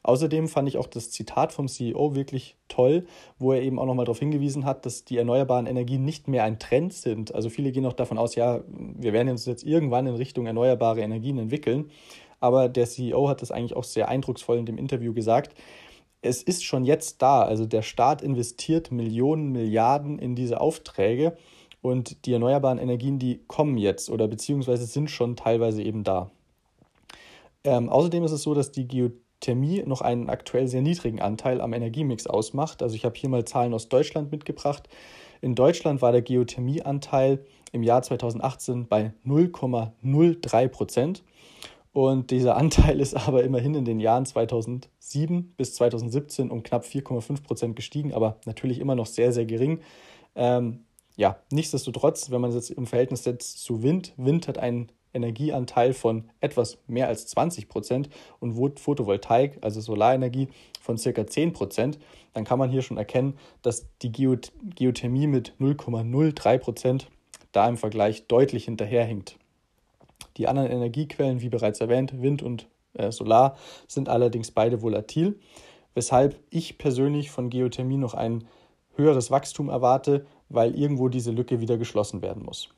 Außerdem 0.04 0.48
fand 0.48 0.68
ich 0.68 0.78
auch 0.78 0.88
das 0.88 1.12
Zitat 1.12 1.52
vom 1.52 1.68
CEO 1.68 2.16
wirklich 2.16 2.56
toll, 2.68 3.06
wo 3.40 3.52
er 3.52 3.62
eben 3.62 3.80
auch 3.80 3.86
nochmal 3.86 4.06
darauf 4.06 4.20
hingewiesen 4.20 4.66
hat, 4.66 4.86
dass 4.86 5.04
die 5.06 5.18
erneuerbaren 5.18 5.66
Energien 5.66 6.06
nicht 6.06 6.28
mehr 6.28 6.44
ein 6.44 6.60
Trend 6.60 6.94
sind. 6.94 7.36
Also 7.36 7.50
viele 7.50 7.72
gehen 7.72 7.86
auch 7.86 7.94
davon 7.94 8.18
aus, 8.18 8.36
ja, 8.36 8.62
wir 8.68 9.14
werden 9.14 9.30
uns 9.30 9.46
jetzt 9.46 9.64
irgendwann 9.64 10.08
in 10.08 10.16
Richtung 10.16 10.46
erneuerbare 10.46 11.02
Energien 11.02 11.38
entwickeln. 11.38 11.92
Aber 12.40 12.70
der 12.70 12.86
CEO 12.86 13.28
hat 13.28 13.42
das 13.42 13.52
eigentlich 13.52 13.76
auch 13.76 13.84
sehr 13.84 14.10
eindrucksvoll 14.10 14.58
in 14.58 14.66
dem 14.66 14.78
Interview 14.78 15.14
gesagt. 15.14 15.56
Es 16.22 16.44
ist 16.44 16.64
schon 16.64 16.86
jetzt 16.86 17.22
da. 17.22 17.42
Also 17.42 17.66
der 17.66 17.82
Staat 17.82 18.22
investiert 18.22 18.92
Millionen, 18.92 19.52
Milliarden 19.52 20.20
in 20.20 20.36
diese 20.36 20.62
Aufträge. 20.62 21.38
Und 21.82 22.26
die 22.26 22.34
erneuerbaren 22.34 22.80
Energien, 22.80 23.20
die 23.20 23.42
kommen 23.48 23.78
jetzt 23.78 24.10
oder 24.10 24.28
beziehungsweise 24.28 24.86
sind 24.86 25.10
schon 25.10 25.36
teilweise 25.36 25.84
eben 25.84 26.04
da. 26.04 26.32
Ähm, 27.64 27.90
außerdem 27.90 28.24
ist 28.24 28.32
es 28.32 28.44
so, 28.44 28.54
dass 28.54 28.72
die 28.72 28.88
Geothermie 28.88 29.22
noch 29.86 30.02
einen 30.02 30.30
aktuell 30.30 30.68
sehr 30.68 30.82
niedrigen 30.82 31.22
Anteil 31.22 31.62
am 31.62 31.74
Energiemix 31.74 32.28
ausmacht. 32.28 32.82
Also 32.82 32.96
ich 32.96 33.06
habe 33.06 33.18
hier 33.18 33.30
mal 33.30 33.46
Zahlen 33.46 33.74
aus 33.74 33.90
Deutschland 33.90 34.32
mitgebracht. 34.32 34.90
In 35.42 35.56
Deutschland 35.56 36.02
war 36.02 36.12
der 36.12 36.22
Geothermieanteil 36.22 37.46
im 37.72 37.84
Jahr 37.84 38.02
2018 38.02 38.88
bei 38.88 39.14
0,03 39.26 40.68
Prozent. 40.68 41.24
Und 41.94 42.32
dieser 42.32 42.58
Anteil 42.58 43.00
ist 43.00 43.16
aber 43.16 43.44
immerhin 43.44 43.74
in 43.74 43.86
den 43.86 44.00
Jahren 44.00 44.26
2007 44.26 45.54
bis 45.58 45.74
2017 45.76 46.52
um 46.52 46.64
knapp 46.64 46.84
4,5 46.84 47.44
Prozent 47.44 47.76
gestiegen, 47.76 48.14
aber 48.14 48.40
natürlich 48.46 48.80
immer 48.80 48.96
noch 48.96 49.08
sehr, 49.08 49.32
sehr 49.32 49.46
gering. 49.46 49.80
Ähm, 50.36 50.86
ja, 51.16 51.40
nichtsdestotrotz, 51.52 52.30
wenn 52.30 52.42
man 52.42 52.52
es 52.52 52.56
jetzt 52.56 52.70
im 52.70 52.86
Verhältnis 52.86 53.24
setzt 53.24 53.64
zu 53.64 53.82
Wind, 53.82 54.14
Wind 54.18 54.48
hat 54.48 54.60
einen 54.60 54.92
Energieanteil 55.14 55.94
von 55.94 56.30
etwas 56.42 56.78
mehr 56.88 57.08
als 57.08 57.28
20 57.28 57.70
Prozent 57.70 58.10
und 58.40 58.80
Photovoltaik, 58.80 59.58
also 59.62 59.82
Solarenergie, 59.82 60.50
von 60.82 60.98
circa 60.98 61.28
10 61.28 61.54
Prozent, 61.54 62.00
dann 62.34 62.46
kann 62.46 62.60
man 62.60 62.70
hier 62.70 62.82
schon 62.82 62.98
erkennen, 62.98 63.38
dass 63.62 63.88
die 64.02 64.12
Geothermie 64.12 65.28
mit 65.28 65.54
0,03 65.60 66.58
Prozent 66.58 67.08
da 67.52 67.68
im 67.68 67.78
Vergleich 67.78 68.28
deutlich 68.28 68.66
hinterherhinkt. 68.66 69.38
Die 70.38 70.48
anderen 70.48 70.70
Energiequellen, 70.70 71.42
wie 71.42 71.50
bereits 71.50 71.82
erwähnt, 71.82 72.22
Wind 72.22 72.44
und 72.44 72.68
äh, 72.94 73.12
Solar, 73.12 73.58
sind 73.88 74.10
allerdings 74.10 74.52
beide 74.52 74.82
volatil, 74.82 75.40
weshalb 75.94 76.40
ich 76.50 76.78
persönlich 76.78 77.32
von 77.32 77.50
Geothermie 77.50 77.98
noch 77.98 78.14
ein 78.14 78.48
höheres 78.96 79.32
Wachstum 79.32 79.70
erwarte, 79.70 80.26
weil 80.50 80.76
irgendwo 80.76 81.10
diese 81.10 81.32
Lücke 81.32 81.60
wieder 81.60 81.78
geschlossen 81.78 82.22
werden 82.22 82.44
muss. 82.44 82.70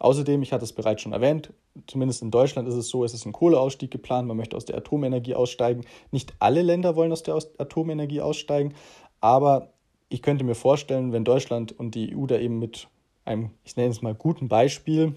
Außerdem, 0.00 0.42
ich 0.42 0.52
hatte 0.52 0.64
es 0.64 0.72
bereits 0.72 1.02
schon 1.02 1.12
erwähnt, 1.12 1.52
zumindest 1.88 2.22
in 2.22 2.30
Deutschland 2.30 2.68
ist 2.68 2.74
es 2.74 2.88
so, 2.88 3.04
es 3.04 3.14
ist 3.14 3.26
ein 3.26 3.32
Kohleausstieg 3.32 3.90
geplant, 3.90 4.28
man 4.28 4.36
möchte 4.36 4.56
aus 4.56 4.64
der 4.64 4.76
Atomenergie 4.76 5.34
aussteigen. 5.34 5.84
Nicht 6.12 6.34
alle 6.38 6.62
Länder 6.62 6.94
wollen 6.94 7.10
aus 7.10 7.24
der 7.24 7.34
Atomenergie 7.58 8.20
aussteigen, 8.20 8.74
aber 9.20 9.72
ich 10.08 10.22
könnte 10.22 10.44
mir 10.44 10.54
vorstellen, 10.54 11.12
wenn 11.12 11.24
Deutschland 11.24 11.72
und 11.72 11.94
die 11.94 12.16
EU 12.16 12.26
da 12.26 12.38
eben 12.38 12.58
mit 12.58 12.88
einem, 13.24 13.50
ich 13.64 13.76
nenne 13.76 13.90
es 13.90 14.00
mal, 14.00 14.14
guten 14.14 14.48
Beispiel 14.48 15.14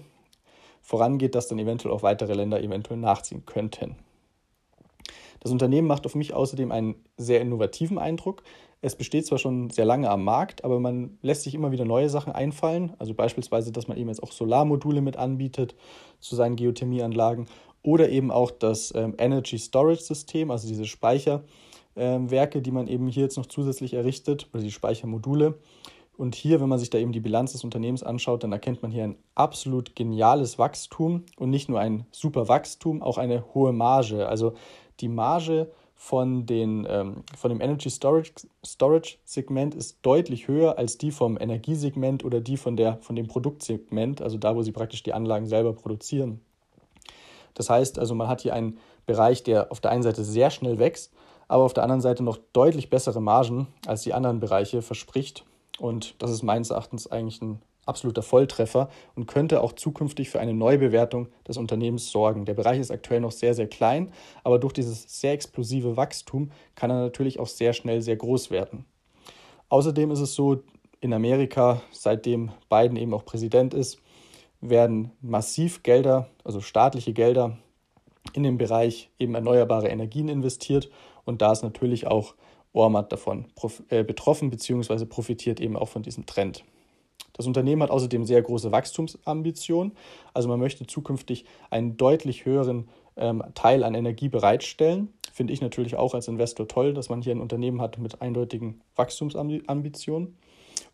vorangeht, 0.82 1.34
dass 1.34 1.48
dann 1.48 1.58
eventuell 1.58 1.94
auch 1.94 2.02
weitere 2.02 2.34
Länder 2.34 2.60
eventuell 2.60 2.98
nachziehen 2.98 3.46
könnten. 3.46 3.96
Das 5.40 5.50
Unternehmen 5.50 5.88
macht 5.88 6.06
auf 6.06 6.14
mich 6.14 6.34
außerdem 6.34 6.70
einen 6.70 6.94
sehr 7.16 7.40
innovativen 7.40 7.98
Eindruck. 7.98 8.42
Es 8.84 8.96
besteht 8.96 9.24
zwar 9.26 9.38
schon 9.38 9.70
sehr 9.70 9.84
lange 9.84 10.10
am 10.10 10.24
Markt, 10.24 10.64
aber 10.64 10.80
man 10.80 11.16
lässt 11.22 11.44
sich 11.44 11.54
immer 11.54 11.70
wieder 11.70 11.84
neue 11.84 12.08
Sachen 12.08 12.32
einfallen. 12.32 12.92
Also 12.98 13.14
beispielsweise, 13.14 13.70
dass 13.70 13.86
man 13.86 13.96
eben 13.96 14.08
jetzt 14.08 14.22
auch 14.24 14.32
Solarmodule 14.32 15.00
mit 15.00 15.16
anbietet 15.16 15.76
zu 16.18 16.34
seinen 16.34 16.56
Geothermieanlagen 16.56 17.46
oder 17.84 18.08
eben 18.08 18.32
auch 18.32 18.50
das 18.50 18.92
ähm, 18.96 19.14
Energy 19.18 19.56
Storage 19.56 20.02
System, 20.02 20.50
also 20.50 20.66
diese 20.66 20.84
Speicherwerke, 20.84 22.58
ähm, 22.58 22.62
die 22.62 22.70
man 22.72 22.88
eben 22.88 23.06
hier 23.06 23.22
jetzt 23.22 23.36
noch 23.36 23.46
zusätzlich 23.46 23.94
errichtet 23.94 24.48
oder 24.52 24.64
die 24.64 24.72
Speichermodule. 24.72 25.58
Und 26.16 26.34
hier, 26.34 26.60
wenn 26.60 26.68
man 26.68 26.80
sich 26.80 26.90
da 26.90 26.98
eben 26.98 27.12
die 27.12 27.20
Bilanz 27.20 27.52
des 27.52 27.62
Unternehmens 27.62 28.02
anschaut, 28.02 28.42
dann 28.42 28.52
erkennt 28.52 28.82
man 28.82 28.90
hier 28.90 29.04
ein 29.04 29.16
absolut 29.36 29.94
geniales 29.94 30.58
Wachstum 30.58 31.22
und 31.36 31.50
nicht 31.50 31.68
nur 31.68 31.78
ein 31.78 32.04
super 32.10 32.48
Wachstum, 32.48 33.00
auch 33.00 33.16
eine 33.16 33.44
hohe 33.54 33.72
Marge. 33.72 34.28
Also 34.28 34.54
die 35.00 35.08
Marge 35.08 35.70
von, 36.02 36.46
den, 36.46 36.84
ähm, 36.90 37.22
von 37.38 37.48
dem 37.48 37.60
Energy 37.60 37.88
Storage, 37.88 38.32
Storage 38.66 39.18
Segment 39.24 39.72
ist 39.76 39.98
deutlich 40.02 40.48
höher 40.48 40.76
als 40.76 40.98
die 40.98 41.12
vom 41.12 41.38
Energiesegment 41.40 42.24
oder 42.24 42.40
die 42.40 42.56
von, 42.56 42.76
der, 42.76 42.98
von 43.02 43.14
dem 43.14 43.28
Produktsegment, 43.28 44.20
also 44.20 44.36
da, 44.36 44.56
wo 44.56 44.62
sie 44.62 44.72
praktisch 44.72 45.04
die 45.04 45.12
Anlagen 45.12 45.46
selber 45.46 45.72
produzieren. 45.72 46.40
Das 47.54 47.70
heißt 47.70 48.00
also, 48.00 48.16
man 48.16 48.26
hat 48.26 48.40
hier 48.40 48.52
einen 48.52 48.78
Bereich, 49.06 49.44
der 49.44 49.70
auf 49.70 49.78
der 49.78 49.92
einen 49.92 50.02
Seite 50.02 50.24
sehr 50.24 50.50
schnell 50.50 50.80
wächst, 50.80 51.12
aber 51.46 51.62
auf 51.62 51.72
der 51.72 51.84
anderen 51.84 52.00
Seite 52.00 52.24
noch 52.24 52.38
deutlich 52.52 52.90
bessere 52.90 53.22
Margen 53.22 53.68
als 53.86 54.02
die 54.02 54.12
anderen 54.12 54.40
Bereiche 54.40 54.82
verspricht. 54.82 55.44
Und 55.78 56.20
das 56.20 56.32
ist 56.32 56.42
meines 56.42 56.70
Erachtens 56.70 57.06
eigentlich 57.06 57.40
ein 57.42 57.62
absoluter 57.86 58.22
Volltreffer 58.22 58.88
und 59.14 59.26
könnte 59.26 59.62
auch 59.62 59.72
zukünftig 59.72 60.30
für 60.30 60.40
eine 60.40 60.54
Neubewertung 60.54 61.28
des 61.46 61.56
Unternehmens 61.56 62.10
sorgen. 62.10 62.44
Der 62.44 62.54
Bereich 62.54 62.78
ist 62.78 62.90
aktuell 62.90 63.20
noch 63.20 63.32
sehr, 63.32 63.54
sehr 63.54 63.66
klein, 63.66 64.12
aber 64.44 64.58
durch 64.58 64.72
dieses 64.72 65.20
sehr 65.20 65.32
explosive 65.32 65.96
Wachstum 65.96 66.50
kann 66.74 66.90
er 66.90 67.00
natürlich 67.00 67.40
auch 67.40 67.48
sehr 67.48 67.72
schnell 67.72 68.02
sehr 68.02 68.16
groß 68.16 68.50
werden. 68.50 68.84
Außerdem 69.68 70.10
ist 70.10 70.20
es 70.20 70.34
so, 70.34 70.62
in 71.00 71.12
Amerika, 71.12 71.82
seitdem 71.90 72.52
Biden 72.70 72.96
eben 72.96 73.12
auch 73.12 73.24
Präsident 73.24 73.74
ist, 73.74 73.98
werden 74.60 75.10
massiv 75.20 75.82
Gelder, 75.82 76.28
also 76.44 76.60
staatliche 76.60 77.12
Gelder, 77.12 77.58
in 78.34 78.44
den 78.44 78.56
Bereich 78.56 79.10
eben 79.18 79.34
erneuerbare 79.34 79.88
Energien 79.88 80.28
investiert 80.28 80.90
und 81.24 81.42
da 81.42 81.52
ist 81.52 81.62
natürlich 81.62 82.06
auch 82.06 82.34
Ormat 82.72 83.12
davon 83.12 83.46
äh, 83.88 84.04
betroffen 84.04 84.50
bzw. 84.50 85.04
profitiert 85.04 85.60
eben 85.60 85.76
auch 85.76 85.88
von 85.88 86.02
diesem 86.02 86.24
Trend. 86.24 86.64
Das 87.32 87.46
Unternehmen 87.46 87.82
hat 87.82 87.90
außerdem 87.90 88.24
sehr 88.24 88.42
große 88.42 88.72
Wachstumsambitionen. 88.72 89.92
Also 90.34 90.48
man 90.48 90.60
möchte 90.60 90.86
zukünftig 90.86 91.44
einen 91.70 91.96
deutlich 91.96 92.44
höheren 92.44 92.88
ähm, 93.16 93.42
Teil 93.54 93.84
an 93.84 93.94
Energie 93.94 94.28
bereitstellen. 94.28 95.12
Finde 95.32 95.52
ich 95.52 95.60
natürlich 95.60 95.96
auch 95.96 96.14
als 96.14 96.28
Investor 96.28 96.68
toll, 96.68 96.92
dass 96.94 97.08
man 97.08 97.22
hier 97.22 97.34
ein 97.34 97.40
Unternehmen 97.40 97.80
hat 97.80 97.98
mit 97.98 98.20
eindeutigen 98.20 98.82
Wachstumsambitionen. 98.96 100.36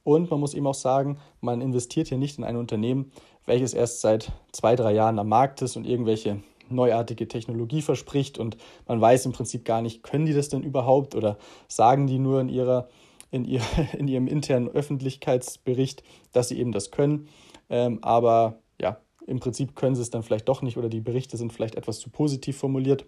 Und 0.04 0.30
man 0.30 0.40
muss 0.40 0.54
eben 0.54 0.66
auch 0.66 0.75
sagen, 0.75 1.18
man 1.40 1.61
investiert 1.61 2.09
hier 2.09 2.18
nicht 2.18 2.38
in 2.38 2.45
ein 2.45 2.57
Unternehmen, 2.57 3.12
welches 3.47 3.75
erst 3.75 4.00
seit 4.00 4.33
zwei, 4.52 4.76
drei 4.76 4.92
Jahren 4.92 5.18
am 5.18 5.28
Markt 5.28 5.61
ist 5.62 5.76
und 5.76 5.87
irgendwelche 5.87 6.40
neuartige 6.71 7.28
Technologie 7.28 7.83
verspricht 7.83 8.38
und 8.38 8.57
man 8.87 9.00
weiß 9.00 9.26
im 9.26 9.33
Prinzip 9.33 9.64
gar 9.64 9.83
nicht, 9.83 10.02
können 10.02 10.26
die 10.26 10.35
das 10.35 10.49
denn 10.49 10.62
überhaupt 10.62 11.14
oder 11.14 11.38
sagen 11.66 12.07
die 12.07 12.18
nur 12.18 12.40
in 12.40 12.49
ihrer 12.49 12.88
in, 13.30 13.44
ihr, 13.44 13.61
in 13.99 14.08
ihrem 14.08 14.26
internen 14.26 14.68
Öffentlichkeitsbericht, 14.68 16.02
dass 16.32 16.49
sie 16.49 16.58
eben 16.58 16.73
das 16.73 16.90
können. 16.90 17.28
Ähm, 17.70 17.99
aber 18.02 18.61
ja, 18.80 19.00
im 19.26 19.40
Prinzip 19.40 19.76
können 19.76 19.94
sie 19.94 20.02
es 20.02 20.11
dann 20.11 20.23
vielleicht 20.23 20.49
doch 20.49 20.62
nicht 20.62 20.76
oder 20.76 20.88
die 20.88 21.00
Berichte 21.00 21.37
sind 21.37 21.52
vielleicht 21.52 21.75
etwas 21.75 22.00
zu 22.00 22.11
positiv 22.11 22.56
formuliert. 22.56 23.04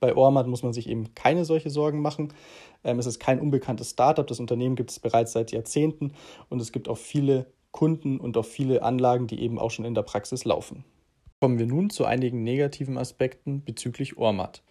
Bei 0.00 0.14
Ormat 0.14 0.46
muss 0.46 0.62
man 0.62 0.72
sich 0.72 0.88
eben 0.88 1.14
keine 1.14 1.44
solche 1.44 1.70
Sorgen 1.70 2.02
machen. 2.02 2.32
Ähm, 2.84 2.98
es 2.98 3.06
ist 3.06 3.18
kein 3.18 3.40
unbekanntes 3.40 3.90
Startup. 3.90 4.26
Das 4.26 4.40
Unternehmen 4.40 4.76
gibt 4.76 4.90
es 4.90 5.00
bereits 5.00 5.32
seit 5.32 5.52
Jahrzehnten 5.52 6.12
und 6.48 6.60
es 6.60 6.72
gibt 6.72 6.88
auch 6.88 6.98
viele 6.98 7.46
Kunden 7.70 8.18
und 8.18 8.36
auch 8.36 8.44
viele 8.44 8.82
Anlagen, 8.82 9.26
die 9.26 9.40
eben 9.40 9.58
auch 9.58 9.70
schon 9.70 9.84
in 9.84 9.94
der 9.94 10.02
Praxis 10.02 10.44
laufen. 10.44 10.84
Kommen 11.40 11.58
wir 11.58 11.66
nun 11.66 11.90
zu 11.90 12.04
einigen 12.04 12.42
negativen 12.42 12.98
Aspekten 12.98 13.64
bezüglich 13.64 14.18
Ormat. 14.18 14.62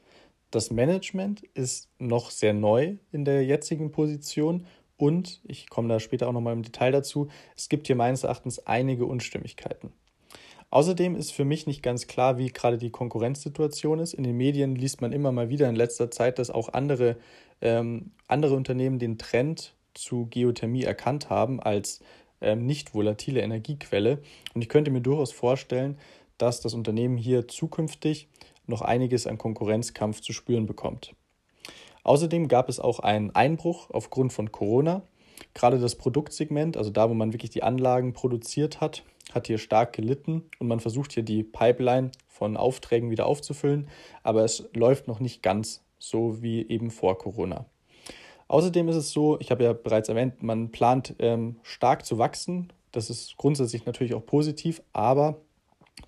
Das 0.51 0.71
Management 0.71 1.43
ist 1.53 1.89
noch 1.99 2.31
sehr 2.31 2.53
neu 2.53 2.95
in 3.11 3.25
der 3.25 3.43
jetzigen 3.45 3.91
Position 3.91 4.65
und 4.95 5.41
ich 5.43 5.69
komme 5.69 5.89
da 5.89 5.99
später 5.99 6.27
auch 6.27 6.33
nochmal 6.33 6.53
im 6.53 6.63
Detail 6.63 6.91
dazu, 6.91 7.27
es 7.55 7.69
gibt 7.69 7.87
hier 7.87 7.95
meines 7.95 8.23
Erachtens 8.23 8.59
einige 8.65 9.05
Unstimmigkeiten. 9.05 9.91
Außerdem 10.69 11.15
ist 11.15 11.31
für 11.31 11.45
mich 11.45 11.65
nicht 11.65 11.81
ganz 11.81 12.07
klar, 12.07 12.37
wie 12.37 12.51
gerade 12.51 12.77
die 12.77 12.89
Konkurrenzsituation 12.89 13.99
ist. 13.99 14.13
In 14.13 14.23
den 14.23 14.35
Medien 14.35 14.75
liest 14.75 15.01
man 15.01 15.13
immer 15.13 15.31
mal 15.31 15.49
wieder 15.49 15.69
in 15.69 15.75
letzter 15.75 16.11
Zeit, 16.11 16.39
dass 16.39 16.49
auch 16.49 16.73
andere, 16.73 17.17
ähm, 17.61 18.11
andere 18.27 18.55
Unternehmen 18.55 18.99
den 18.99 19.17
Trend 19.17 19.75
zu 19.93 20.25
Geothermie 20.25 20.83
erkannt 20.83 21.29
haben 21.29 21.61
als 21.61 22.01
ähm, 22.41 22.65
nicht 22.65 22.93
volatile 22.93 23.41
Energiequelle. 23.41 24.21
Und 24.53 24.61
ich 24.61 24.69
könnte 24.69 24.91
mir 24.91 25.01
durchaus 25.01 25.31
vorstellen, 25.31 25.97
dass 26.37 26.59
das 26.59 26.73
Unternehmen 26.73 27.17
hier 27.17 27.47
zukünftig 27.47 28.27
noch 28.67 28.81
einiges 28.81 29.27
an 29.27 29.37
Konkurrenzkampf 29.37 30.21
zu 30.21 30.33
spüren 30.33 30.65
bekommt. 30.65 31.15
Außerdem 32.03 32.47
gab 32.47 32.69
es 32.69 32.79
auch 32.79 32.99
einen 32.99 33.35
Einbruch 33.35 33.89
aufgrund 33.89 34.31
von 34.31 34.51
Corona. 34.51 35.01
Gerade 35.53 35.79
das 35.79 35.95
Produktsegment, 35.95 36.77
also 36.77 36.89
da, 36.89 37.09
wo 37.09 37.13
man 37.13 37.33
wirklich 37.33 37.51
die 37.51 37.63
Anlagen 37.63 38.13
produziert 38.13 38.79
hat, 38.79 39.03
hat 39.33 39.47
hier 39.47 39.57
stark 39.57 39.93
gelitten 39.93 40.43
und 40.59 40.67
man 40.67 40.79
versucht 40.79 41.11
hier 41.13 41.23
die 41.23 41.43
Pipeline 41.43 42.11
von 42.27 42.55
Aufträgen 42.55 43.09
wieder 43.09 43.25
aufzufüllen, 43.25 43.89
aber 44.23 44.43
es 44.43 44.69
läuft 44.73 45.07
noch 45.07 45.19
nicht 45.19 45.43
ganz 45.43 45.83
so 45.99 46.41
wie 46.41 46.67
eben 46.67 46.91
vor 46.91 47.17
Corona. 47.17 47.65
Außerdem 48.47 48.87
ist 48.87 48.95
es 48.95 49.11
so, 49.11 49.37
ich 49.41 49.51
habe 49.51 49.63
ja 49.63 49.73
bereits 49.73 50.09
erwähnt, 50.09 50.41
man 50.41 50.71
plant 50.71 51.15
ähm, 51.19 51.57
stark 51.63 52.05
zu 52.05 52.17
wachsen. 52.17 52.71
Das 52.91 53.09
ist 53.09 53.35
grundsätzlich 53.35 53.85
natürlich 53.85 54.13
auch 54.13 54.25
positiv, 54.25 54.81
aber 54.93 55.41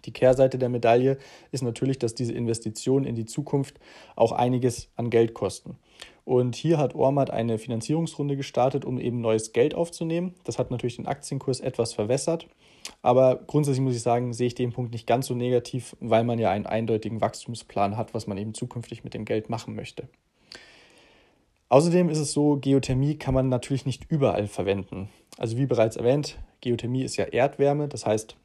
die 0.06 0.14
Kehrseite 0.14 0.58
der 0.58 0.70
Medaille 0.70 1.18
ist 1.52 1.64
natürlich, 1.64 2.00
dass 2.00 2.16
diese 2.16 2.34
Investitionen 2.34 3.06
in 3.06 3.16
die 3.16 3.26
Zukunft 3.26 3.80
auch 4.16 4.32
einiges 4.32 4.90
an 4.96 5.10
Geld 5.10 5.34
kosten. 5.34 5.78
Und 6.26 6.56
hier 6.56 6.78
hat 6.78 6.94
Ormat 6.94 7.32
eine 7.32 7.58
Finanzierungsrunde 7.58 8.38
gestartet, 8.38 8.86
um 8.86 9.00
eben 9.00 9.20
neues 9.20 9.52
Geld 9.52 9.74
aufzunehmen. 9.74 10.36
Das 10.44 10.60
hat 10.60 10.70
natürlich 10.70 10.98
den 10.98 11.08
Aktienkurs 11.08 11.60
etwas 11.60 11.94
verwässert. 11.94 12.48
Aber 13.02 13.40
grundsätzlich 13.48 13.84
muss 13.84 13.96
ich 13.96 14.04
sagen, 14.04 14.34
sehe 14.34 14.48
ich 14.48 14.56
den 14.56 14.72
Punkt 14.72 14.92
nicht 14.92 15.08
ganz 15.08 15.28
so 15.28 15.34
negativ, 15.34 15.96
weil 16.00 16.24
man 16.24 16.40
ja 16.40 16.52
einen 16.52 16.66
eindeutigen 16.66 17.20
Wachstumsplan 17.20 17.98
hat, 17.98 18.14
was 18.14 18.28
man 18.28 18.38
eben 18.38 18.54
zukünftig 18.54 19.04
mit 19.04 19.14
dem 19.14 19.26
Geld 19.26 19.50
machen 19.50 19.76
möchte. 19.76 20.08
Außerdem 21.70 22.10
ist 22.10 22.20
es 22.20 22.32
so, 22.32 22.58
Geothermie 22.58 23.16
kann 23.16 23.34
man 23.34 23.50
natürlich 23.50 23.86
nicht 23.86 24.06
überall 24.10 24.48
verwenden. 24.48 25.10
Also 25.38 25.58
wie 25.58 25.68
bereits 25.68 25.98
erwähnt, 25.98 26.40
Geothermie 26.62 27.04
ist 27.04 27.18
ja 27.18 27.26
Erdwärme, 27.26 27.88
das 27.88 28.06
heißt, 28.06 28.36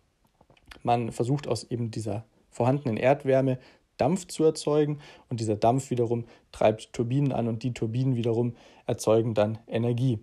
man 0.85 1.11
versucht 1.11 1.49
aus 1.49 1.64
eben 1.64 1.91
dieser 1.91 2.25
vorhandenen 2.50 2.97
Erdwärme 2.97 3.59
Dampf 3.97 4.26
zu 4.26 4.45
erzeugen 4.45 4.99
und 5.29 5.41
dieser 5.41 5.57
Dampf 5.57 5.91
wiederum 5.91 6.25
treibt 6.53 6.93
Turbinen 6.93 7.33
an 7.33 7.49
und 7.49 7.62
die 7.62 7.75
Turbinen 7.75 8.17
wiederum 8.17 8.55
erzeugen 8.87 9.35
dann 9.35 9.59
Energie. 9.67 10.19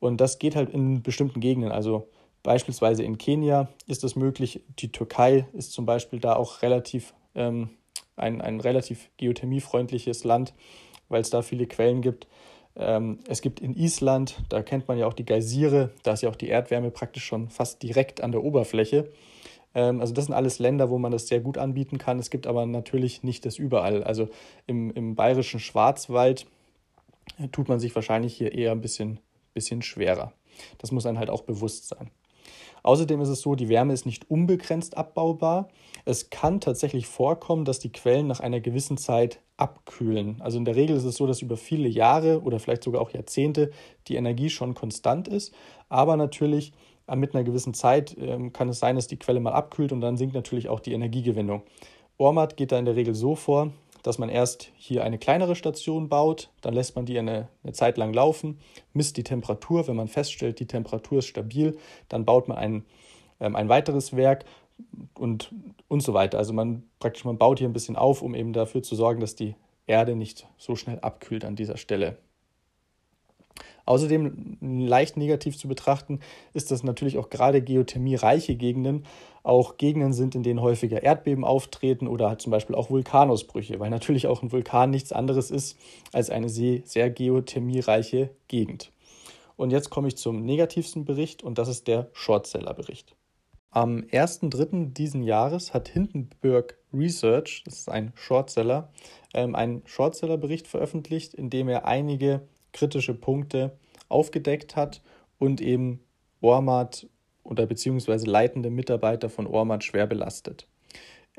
Und 0.00 0.20
das 0.20 0.38
geht 0.38 0.56
halt 0.56 0.70
in 0.70 1.02
bestimmten 1.02 1.40
Gegenden. 1.40 1.72
Also 1.72 2.08
beispielsweise 2.42 3.02
in 3.02 3.18
Kenia 3.18 3.68
ist 3.86 4.04
das 4.04 4.16
möglich. 4.16 4.62
Die 4.78 4.92
Türkei 4.92 5.46
ist 5.52 5.72
zum 5.72 5.86
Beispiel 5.86 6.20
da 6.20 6.36
auch 6.36 6.62
relativ 6.62 7.14
ähm, 7.34 7.70
ein, 8.16 8.40
ein 8.40 8.60
relativ 8.60 9.10
geothermiefreundliches 9.16 10.24
Land, 10.24 10.54
weil 11.08 11.22
es 11.22 11.30
da 11.30 11.42
viele 11.42 11.66
Quellen 11.66 12.02
gibt. 12.02 12.26
Ähm, 12.76 13.20
es 13.28 13.40
gibt 13.40 13.60
in 13.60 13.74
Island, 13.74 14.42
da 14.48 14.62
kennt 14.62 14.88
man 14.88 14.98
ja 14.98 15.06
auch 15.06 15.14
die 15.14 15.24
Geysire, 15.24 15.90
da 16.02 16.12
ist 16.12 16.22
ja 16.22 16.28
auch 16.28 16.36
die 16.36 16.48
Erdwärme 16.48 16.90
praktisch 16.90 17.24
schon 17.24 17.48
fast 17.48 17.82
direkt 17.82 18.20
an 18.20 18.32
der 18.32 18.42
Oberfläche. 18.42 19.10
Ähm, 19.74 20.00
also 20.00 20.12
das 20.14 20.26
sind 20.26 20.34
alles 20.34 20.58
Länder, 20.58 20.90
wo 20.90 20.98
man 20.98 21.12
das 21.12 21.28
sehr 21.28 21.40
gut 21.40 21.58
anbieten 21.58 21.98
kann. 21.98 22.18
Es 22.18 22.30
gibt 22.30 22.46
aber 22.46 22.66
natürlich 22.66 23.22
nicht 23.22 23.44
das 23.44 23.58
überall. 23.58 24.04
Also 24.04 24.28
im, 24.66 24.90
im 24.92 25.14
bayerischen 25.14 25.60
Schwarzwald 25.60 26.46
äh, 27.38 27.48
tut 27.48 27.68
man 27.68 27.80
sich 27.80 27.94
wahrscheinlich 27.94 28.34
hier 28.36 28.52
eher 28.52 28.72
ein 28.72 28.80
bisschen, 28.80 29.20
bisschen 29.52 29.82
schwerer. 29.82 30.32
Das 30.78 30.92
muss 30.92 31.06
einem 31.06 31.18
halt 31.18 31.30
auch 31.30 31.42
bewusst 31.42 31.88
sein. 31.88 32.10
Außerdem 32.84 33.20
ist 33.22 33.30
es 33.30 33.40
so, 33.40 33.54
die 33.54 33.70
Wärme 33.70 33.94
ist 33.94 34.04
nicht 34.04 34.30
unbegrenzt 34.30 34.98
abbaubar. 34.98 35.68
Es 36.04 36.28
kann 36.28 36.60
tatsächlich 36.60 37.06
vorkommen, 37.06 37.64
dass 37.64 37.78
die 37.78 37.90
Quellen 37.90 38.26
nach 38.26 38.40
einer 38.40 38.60
gewissen 38.60 38.98
Zeit 38.98 39.40
abkühlen. 39.56 40.36
Also 40.42 40.58
in 40.58 40.66
der 40.66 40.76
Regel 40.76 40.94
ist 40.94 41.04
es 41.04 41.16
so, 41.16 41.26
dass 41.26 41.40
über 41.40 41.56
viele 41.56 41.88
Jahre 41.88 42.42
oder 42.42 42.60
vielleicht 42.60 42.84
sogar 42.84 43.00
auch 43.00 43.10
Jahrzehnte 43.10 43.70
die 44.06 44.16
Energie 44.16 44.50
schon 44.50 44.74
konstant 44.74 45.28
ist. 45.28 45.54
Aber 45.88 46.18
natürlich 46.18 46.72
mit 47.14 47.34
einer 47.34 47.44
gewissen 47.44 47.74
Zeit 47.74 48.16
ähm, 48.18 48.52
kann 48.52 48.68
es 48.68 48.78
sein, 48.78 48.96
dass 48.96 49.06
die 49.06 49.18
Quelle 49.18 49.40
mal 49.40 49.52
abkühlt 49.52 49.92
und 49.92 50.00
dann 50.00 50.16
sinkt 50.16 50.34
natürlich 50.34 50.68
auch 50.68 50.80
die 50.80 50.92
Energiegewinnung. 50.92 51.62
Ormat 52.16 52.56
geht 52.56 52.72
da 52.72 52.78
in 52.78 52.84
der 52.84 52.96
Regel 52.96 53.14
so 53.14 53.34
vor, 53.34 53.72
dass 54.02 54.18
man 54.18 54.28
erst 54.28 54.70
hier 54.76 55.02
eine 55.02 55.18
kleinere 55.18 55.56
Station 55.56 56.08
baut, 56.08 56.50
dann 56.60 56.74
lässt 56.74 56.94
man 56.94 57.06
die 57.06 57.18
eine, 57.18 57.48
eine 57.62 57.72
Zeit 57.72 57.96
lang 57.96 58.12
laufen, 58.12 58.58
misst 58.92 59.16
die 59.16 59.24
Temperatur. 59.24 59.88
Wenn 59.88 59.96
man 59.96 60.08
feststellt, 60.08 60.60
die 60.60 60.66
Temperatur 60.66 61.18
ist 61.18 61.26
stabil, 61.26 61.76
dann 62.08 62.24
baut 62.24 62.46
man 62.46 62.58
ein, 62.58 62.84
ähm, 63.40 63.56
ein 63.56 63.68
weiteres 63.68 64.14
Werk 64.14 64.44
und, 65.14 65.52
und 65.88 66.02
so 66.02 66.12
weiter. 66.12 66.38
Also 66.38 66.52
man 66.52 66.84
praktisch, 66.98 67.24
man 67.24 67.38
baut 67.38 67.58
hier 67.58 67.68
ein 67.68 67.72
bisschen 67.72 67.96
auf, 67.96 68.20
um 68.20 68.34
eben 68.34 68.52
dafür 68.52 68.82
zu 68.82 68.94
sorgen, 68.94 69.20
dass 69.20 69.36
die 69.36 69.56
Erde 69.86 70.16
nicht 70.16 70.46
so 70.58 70.76
schnell 70.76 70.98
abkühlt 71.00 71.44
an 71.44 71.56
dieser 71.56 71.78
Stelle. 71.78 72.18
Außerdem 73.86 74.56
leicht 74.60 75.16
negativ 75.16 75.58
zu 75.58 75.68
betrachten 75.68 76.20
ist, 76.54 76.70
dass 76.70 76.82
natürlich 76.82 77.18
auch 77.18 77.28
gerade 77.28 77.60
geothermiereiche 77.60 78.56
Gegenden 78.56 79.04
auch 79.42 79.76
Gegenden 79.76 80.14
sind, 80.14 80.34
in 80.34 80.42
denen 80.42 80.62
häufiger 80.62 81.02
Erdbeben 81.02 81.44
auftreten 81.44 82.08
oder 82.08 82.28
halt 82.30 82.40
zum 82.40 82.50
Beispiel 82.50 82.74
auch 82.74 82.88
Vulkanausbrüche, 82.88 83.78
weil 83.78 83.90
natürlich 83.90 84.26
auch 84.26 84.42
ein 84.42 84.52
Vulkan 84.52 84.90
nichts 84.90 85.12
anderes 85.12 85.50
ist 85.50 85.78
als 86.12 86.30
eine 86.30 86.48
sehr 86.48 87.10
geothermiereiche 87.10 88.30
Gegend. 88.48 88.90
Und 89.56 89.70
jetzt 89.70 89.90
komme 89.90 90.08
ich 90.08 90.16
zum 90.16 90.44
negativsten 90.44 91.04
Bericht 91.04 91.42
und 91.42 91.58
das 91.58 91.68
ist 91.68 91.86
der 91.86 92.08
Shortseller-Bericht. 92.12 93.14
Am 93.70 93.98
1.3. 93.98 94.92
diesen 94.92 95.22
Jahres 95.22 95.74
hat 95.74 95.88
Hindenburg 95.88 96.78
Research, 96.92 97.62
das 97.64 97.80
ist 97.80 97.88
ein 97.88 98.12
Shortseller, 98.14 98.92
ähm, 99.34 99.54
einen 99.54 99.82
Shortseller-Bericht 99.84 100.68
veröffentlicht, 100.68 101.34
in 101.34 101.50
dem 101.50 101.68
er 101.68 101.84
einige 101.84 102.42
kritische 102.74 103.14
Punkte 103.14 103.78
aufgedeckt 104.10 104.76
hat 104.76 105.00
und 105.38 105.62
eben 105.62 106.00
Ormat 106.42 107.08
oder 107.42 107.66
beziehungsweise 107.66 108.26
leitende 108.26 108.68
Mitarbeiter 108.68 109.30
von 109.30 109.46
Ormat 109.46 109.82
schwer 109.84 110.06
belastet. 110.06 110.68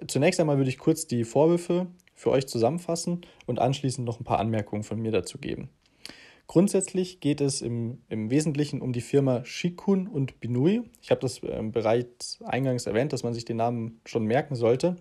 Zunächst 0.07 0.39
einmal 0.39 0.57
würde 0.57 0.69
ich 0.69 0.79
kurz 0.79 1.05
die 1.05 1.23
Vorwürfe 1.23 1.87
für 2.15 2.31
euch 2.31 2.47
zusammenfassen 2.47 3.21
und 3.45 3.59
anschließend 3.59 4.05
noch 4.05 4.19
ein 4.19 4.23
paar 4.23 4.39
Anmerkungen 4.39 4.83
von 4.83 4.99
mir 4.99 5.11
dazu 5.11 5.37
geben. 5.37 5.69
Grundsätzlich 6.47 7.21
geht 7.21 7.41
es 7.41 7.61
im, 7.61 7.99
im 8.07 8.29
Wesentlichen 8.29 8.81
um 8.81 8.93
die 8.93 9.01
Firma 9.01 9.43
Shikun 9.45 10.07
und 10.07 10.39
Binui. 10.39 10.83
Ich 11.01 11.09
habe 11.09 11.21
das 11.21 11.41
äh, 11.41 11.61
bereits 11.63 12.39
eingangs 12.43 12.85
erwähnt, 12.85 13.13
dass 13.13 13.23
man 13.23 13.33
sich 13.33 13.45
den 13.45 13.57
Namen 13.57 13.99
schon 14.05 14.25
merken 14.25 14.55
sollte. 14.55 14.97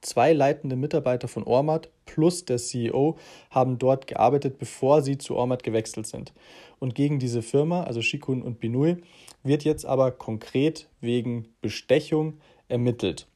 Zwei 0.00 0.32
leitende 0.32 0.76
Mitarbeiter 0.76 1.28
von 1.28 1.44
Ormat 1.44 1.88
plus 2.04 2.44
der 2.44 2.58
CEO 2.58 3.16
haben 3.50 3.78
dort 3.78 4.06
gearbeitet, 4.06 4.58
bevor 4.58 5.02
sie 5.02 5.18
zu 5.18 5.34
Ormat 5.36 5.62
gewechselt 5.62 6.06
sind. 6.06 6.32
Und 6.78 6.94
gegen 6.94 7.18
diese 7.18 7.42
Firma, 7.42 7.84
also 7.84 8.02
Shikun 8.02 8.42
und 8.42 8.60
Binui, 8.60 8.98
wird 9.42 9.64
jetzt 9.64 9.86
aber 9.86 10.10
konkret 10.10 10.88
wegen 11.00 11.48
Bestechung 11.62 12.38
ermittelt. 12.68 13.26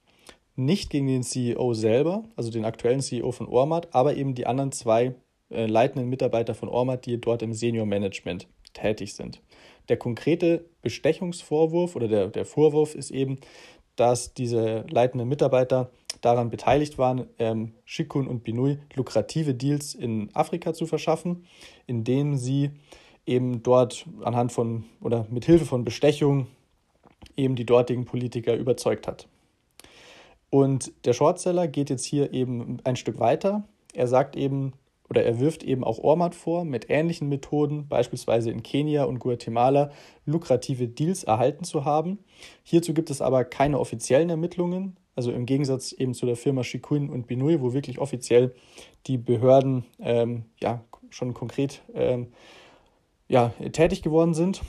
Nicht 0.57 0.91
gegen 0.91 1.07
den 1.07 1.23
CEO 1.23 1.73
selber, 1.73 2.25
also 2.37 2.51
den 2.51 2.65
aktuellen 2.65 3.01
CEO 3.01 3.33
von 3.33 3.47
Ormat, 3.47 3.95
aber 3.95 4.17
eben 4.17 4.35
die 4.35 4.47
anderen 4.47 4.73
zwei 4.73 5.15
äh, 5.51 5.67
leitenden 5.67 6.09
Mitarbeiter 6.09 6.55
von 6.55 6.69
Ormat, 6.69 7.07
die 7.07 7.21
dort 7.21 7.43
im 7.43 7.55
Senior 7.55 7.87
Management 7.87 8.49
tätig 8.75 9.15
sind. 9.15 9.41
Der 9.89 9.97
konkrete 9.97 10.67
Bestechungsvorwurf 10.83 11.97
oder 11.97 12.09
der, 12.09 12.29
der 12.29 12.45
Vorwurf 12.45 12.95
ist 12.95 13.11
eben, 13.11 13.39
dass 13.99 14.33
diese 14.33 14.87
leitenden 14.89 15.29
Mitarbeiter 15.29 15.91
daran 16.21 16.51
beteiligt 16.51 16.99
waren, 16.99 17.27
ähm, 17.39 17.75
Shikun 17.85 18.29
und 18.29 18.45
Binui 18.45 18.79
lukrative 18.95 19.55
Deals 19.55 19.95
in 19.95 20.31
Afrika 20.35 20.73
zu 20.73 20.87
verschaffen, 20.87 21.45
indem 21.87 22.37
sie 22.37 22.71
eben 23.27 23.63
dort 23.63 24.07
anhand 24.23 24.53
von 24.53 24.85
oder 25.01 25.27
mit 25.31 25.45
Hilfe 25.45 25.65
von 25.65 25.85
Bestechung 25.85 26.47
eben 27.37 27.57
die 27.57 27.67
dortigen 27.67 28.05
Politiker 28.05 28.57
überzeugt 28.57 29.07
hat. 29.07 29.29
Und 30.51 30.93
der 31.05 31.13
Shortseller 31.13 31.69
geht 31.69 31.91
jetzt 31.91 32.05
hier 32.05 32.33
eben 32.33 32.79
ein 32.85 32.97
Stück 32.97 33.19
weiter. 33.19 33.65
Er 33.95 34.07
sagt 34.07 34.37
eben, 34.37 34.73
oder 35.11 35.25
er 35.25 35.41
wirft 35.41 35.63
eben 35.63 35.85
auch 35.85 35.99
Ormat 35.99 36.35
vor, 36.35 36.65
mit 36.65 36.91
ähnlichen 36.91 37.29
Methoden, 37.29 37.89
beispielsweise 37.89 38.51
in 38.51 38.63
Kenia 38.63 39.05
und 39.05 39.19
Guatemala, 39.19 39.91
lukrative 40.27 40.89
Deals 40.89 41.25
erhalten 41.25 41.65
zu 41.65 41.85
haben. 41.85 42.19
Hierzu 42.63 42.93
gibt 42.95 43.11
es 43.11 43.21
aber 43.21 43.45
keine 43.45 43.79
offiziellen 43.79 44.31
Ermittlungen, 44.31 44.97
also 45.17 45.33
im 45.33 45.47
Gegensatz 45.47 45.93
eben 45.93 46.15
zu 46.15 46.27
der 46.27 46.37
Firma 46.37 46.63
Shikun 46.63 47.09
und 47.09 47.27
Binui, 47.27 47.61
wo 47.61 47.73
wirklich 47.73 47.99
offiziell 47.99 48.55
die 49.07 49.19
Behörden 49.19 49.85
ähm, 49.99 50.45
ja, 50.61 50.85
schon 51.11 51.35
konkret 51.35 51.83
ähm, 51.95 52.29
ja, 53.29 53.49
tätig 53.73 54.03
geworden 54.03 54.35
sind. 54.35 54.63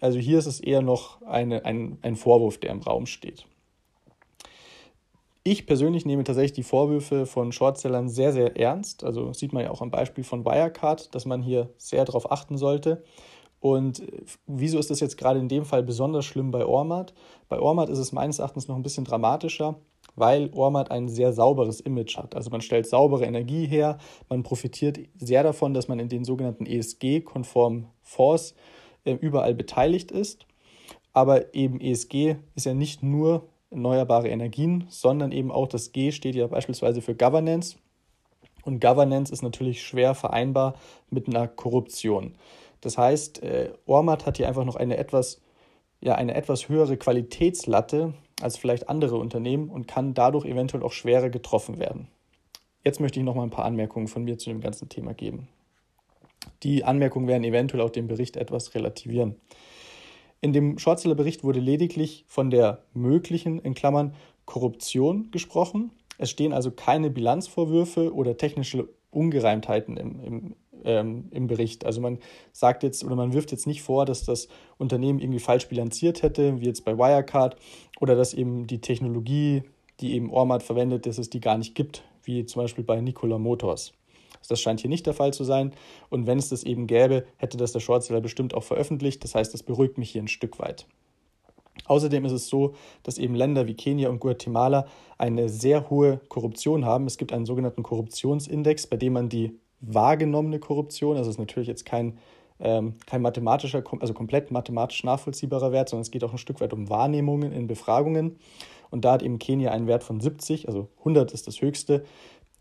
Also 0.00 0.18
hier 0.18 0.38
ist 0.38 0.46
es 0.46 0.60
eher 0.60 0.82
noch 0.82 1.22
eine, 1.22 1.64
ein, 1.64 1.98
ein 2.02 2.16
Vorwurf, 2.16 2.58
der 2.58 2.70
im 2.70 2.80
Raum 2.80 3.06
steht. 3.06 3.46
Ich 5.50 5.66
persönlich 5.66 6.06
nehme 6.06 6.22
tatsächlich 6.22 6.52
die 6.52 6.62
Vorwürfe 6.62 7.26
von 7.26 7.50
Shortsellern 7.50 8.08
sehr, 8.08 8.32
sehr 8.32 8.56
ernst. 8.56 9.02
Also 9.02 9.32
sieht 9.32 9.52
man 9.52 9.64
ja 9.64 9.72
auch 9.72 9.82
am 9.82 9.90
Beispiel 9.90 10.22
von 10.22 10.44
Wirecard, 10.44 11.12
dass 11.12 11.26
man 11.26 11.42
hier 11.42 11.70
sehr 11.76 12.04
darauf 12.04 12.30
achten 12.30 12.56
sollte. 12.56 13.02
Und 13.58 14.00
wieso 14.46 14.78
ist 14.78 14.90
das 14.90 15.00
jetzt 15.00 15.18
gerade 15.18 15.40
in 15.40 15.48
dem 15.48 15.64
Fall 15.64 15.82
besonders 15.82 16.24
schlimm 16.24 16.52
bei 16.52 16.64
Ormat? 16.64 17.14
Bei 17.48 17.58
Ormat 17.58 17.88
ist 17.88 17.98
es 17.98 18.12
meines 18.12 18.38
Erachtens 18.38 18.68
noch 18.68 18.76
ein 18.76 18.84
bisschen 18.84 19.04
dramatischer, 19.04 19.80
weil 20.14 20.50
Ormat 20.54 20.92
ein 20.92 21.08
sehr 21.08 21.32
sauberes 21.32 21.80
Image 21.80 22.16
hat. 22.16 22.36
Also 22.36 22.50
man 22.50 22.60
stellt 22.60 22.86
saubere 22.86 23.24
Energie 23.24 23.66
her, 23.66 23.98
man 24.28 24.44
profitiert 24.44 25.00
sehr 25.18 25.42
davon, 25.42 25.74
dass 25.74 25.88
man 25.88 25.98
in 25.98 26.08
den 26.08 26.24
sogenannten 26.24 26.64
ESG-konformen 26.64 27.88
Fonds 28.02 28.54
äh, 29.02 29.14
überall 29.14 29.56
beteiligt 29.56 30.12
ist. 30.12 30.46
Aber 31.12 31.56
eben 31.56 31.80
ESG 31.80 32.36
ist 32.54 32.66
ja 32.66 32.74
nicht 32.74 33.02
nur 33.02 33.49
erneuerbare 33.70 34.28
Energien, 34.28 34.86
sondern 34.88 35.32
eben 35.32 35.50
auch 35.50 35.68
das 35.68 35.92
G 35.92 36.12
steht 36.12 36.34
ja 36.34 36.46
beispielsweise 36.46 37.02
für 37.02 37.14
Governance. 37.14 37.76
Und 38.62 38.80
Governance 38.80 39.32
ist 39.32 39.42
natürlich 39.42 39.82
schwer 39.82 40.14
vereinbar 40.14 40.74
mit 41.08 41.28
einer 41.28 41.48
Korruption. 41.48 42.34
Das 42.80 42.98
heißt, 42.98 43.42
äh, 43.42 43.72
Ormat 43.86 44.26
hat 44.26 44.36
hier 44.36 44.48
einfach 44.48 44.64
noch 44.64 44.76
eine 44.76 44.96
etwas, 44.96 45.40
ja, 46.00 46.14
eine 46.14 46.34
etwas 46.34 46.68
höhere 46.68 46.96
Qualitätslatte 46.96 48.14
als 48.40 48.56
vielleicht 48.56 48.88
andere 48.88 49.16
Unternehmen 49.16 49.68
und 49.68 49.86
kann 49.86 50.14
dadurch 50.14 50.46
eventuell 50.46 50.82
auch 50.82 50.92
schwerer 50.92 51.30
getroffen 51.30 51.78
werden. 51.78 52.08
Jetzt 52.84 53.00
möchte 53.00 53.20
ich 53.20 53.24
noch 53.24 53.34
mal 53.34 53.42
ein 53.42 53.50
paar 53.50 53.66
Anmerkungen 53.66 54.08
von 54.08 54.24
mir 54.24 54.38
zu 54.38 54.48
dem 54.48 54.60
ganzen 54.60 54.88
Thema 54.88 55.12
geben. 55.12 55.48
Die 56.62 56.84
Anmerkungen 56.84 57.28
werden 57.28 57.44
eventuell 57.44 57.82
auch 57.82 57.90
den 57.90 58.06
Bericht 58.06 58.36
etwas 58.36 58.74
relativieren. 58.74 59.36
In 60.42 60.52
dem 60.52 60.78
Schwarzeller 60.78 61.14
Bericht 61.14 61.44
wurde 61.44 61.60
lediglich 61.60 62.24
von 62.26 62.50
der 62.50 62.82
möglichen, 62.94 63.58
in 63.58 63.74
Klammern, 63.74 64.14
Korruption 64.46 65.30
gesprochen. 65.30 65.90
Es 66.16 66.30
stehen 66.30 66.52
also 66.52 66.70
keine 66.70 67.10
Bilanzvorwürfe 67.10 68.14
oder 68.14 68.36
technische 68.36 68.88
Ungereimtheiten 69.10 69.96
im, 69.98 70.20
im, 70.20 70.56
ähm, 70.84 71.28
im 71.30 71.46
Bericht. 71.46 71.84
Also 71.84 72.00
man 72.00 72.18
sagt 72.52 72.82
jetzt 72.82 73.04
oder 73.04 73.16
man 73.16 73.34
wirft 73.34 73.52
jetzt 73.52 73.66
nicht 73.66 73.82
vor, 73.82 74.06
dass 74.06 74.24
das 74.24 74.48
Unternehmen 74.78 75.18
irgendwie 75.18 75.40
falsch 75.40 75.68
bilanziert 75.68 76.22
hätte, 76.22 76.60
wie 76.60 76.66
jetzt 76.66 76.84
bei 76.86 76.96
Wirecard, 76.96 77.56
oder 78.00 78.16
dass 78.16 78.32
eben 78.32 78.66
die 78.66 78.80
Technologie, 78.80 79.62
die 80.00 80.14
eben 80.14 80.30
Ormat 80.30 80.62
verwendet, 80.62 81.04
dass 81.04 81.18
es 81.18 81.28
die 81.28 81.40
gar 81.40 81.58
nicht 81.58 81.74
gibt, 81.74 82.02
wie 82.22 82.46
zum 82.46 82.62
Beispiel 82.62 82.84
bei 82.84 83.00
Nikola 83.00 83.36
Motors. 83.36 83.92
Das 84.48 84.60
scheint 84.60 84.80
hier 84.80 84.90
nicht 84.90 85.06
der 85.06 85.14
Fall 85.14 85.32
zu 85.32 85.44
sein. 85.44 85.72
Und 86.08 86.26
wenn 86.26 86.38
es 86.38 86.48
das 86.48 86.64
eben 86.64 86.86
gäbe, 86.86 87.24
hätte 87.36 87.56
das 87.56 87.72
der 87.72 87.80
Shortseller 87.80 88.20
bestimmt 88.20 88.54
auch 88.54 88.64
veröffentlicht. 88.64 89.22
Das 89.22 89.34
heißt, 89.34 89.54
das 89.54 89.62
beruhigt 89.62 89.98
mich 89.98 90.10
hier 90.10 90.22
ein 90.22 90.28
Stück 90.28 90.58
weit. 90.58 90.86
Außerdem 91.86 92.24
ist 92.24 92.32
es 92.32 92.48
so, 92.48 92.74
dass 93.02 93.18
eben 93.18 93.34
Länder 93.34 93.66
wie 93.66 93.74
Kenia 93.74 94.10
und 94.10 94.20
Guatemala 94.20 94.86
eine 95.18 95.48
sehr 95.48 95.90
hohe 95.90 96.20
Korruption 96.28 96.84
haben. 96.84 97.06
Es 97.06 97.16
gibt 97.16 97.32
einen 97.32 97.46
sogenannten 97.46 97.82
Korruptionsindex, 97.82 98.86
bei 98.86 98.96
dem 98.96 99.14
man 99.14 99.28
die 99.28 99.58
wahrgenommene 99.80 100.58
Korruption, 100.58 101.16
also 101.16 101.30
es 101.30 101.36
ist 101.36 101.40
natürlich 101.40 101.68
jetzt 101.68 101.86
kein, 101.86 102.18
ähm, 102.60 102.94
kein 103.06 103.22
mathematischer, 103.22 103.82
also 104.00 104.14
komplett 104.14 104.50
mathematisch 104.50 105.04
nachvollziehbarer 105.04 105.72
Wert, 105.72 105.88
sondern 105.88 106.02
es 106.02 106.10
geht 106.10 106.22
auch 106.22 106.32
ein 106.32 106.38
Stück 106.38 106.60
weit 106.60 106.72
um 106.72 106.90
Wahrnehmungen 106.90 107.52
in 107.52 107.66
Befragungen. 107.66 108.38
Und 108.90 109.04
da 109.04 109.12
hat 109.12 109.22
eben 109.22 109.38
Kenia 109.38 109.70
einen 109.70 109.86
Wert 109.86 110.04
von 110.04 110.20
70, 110.20 110.68
also 110.68 110.88
100 110.98 111.32
ist 111.32 111.46
das 111.46 111.62
höchste. 111.62 112.04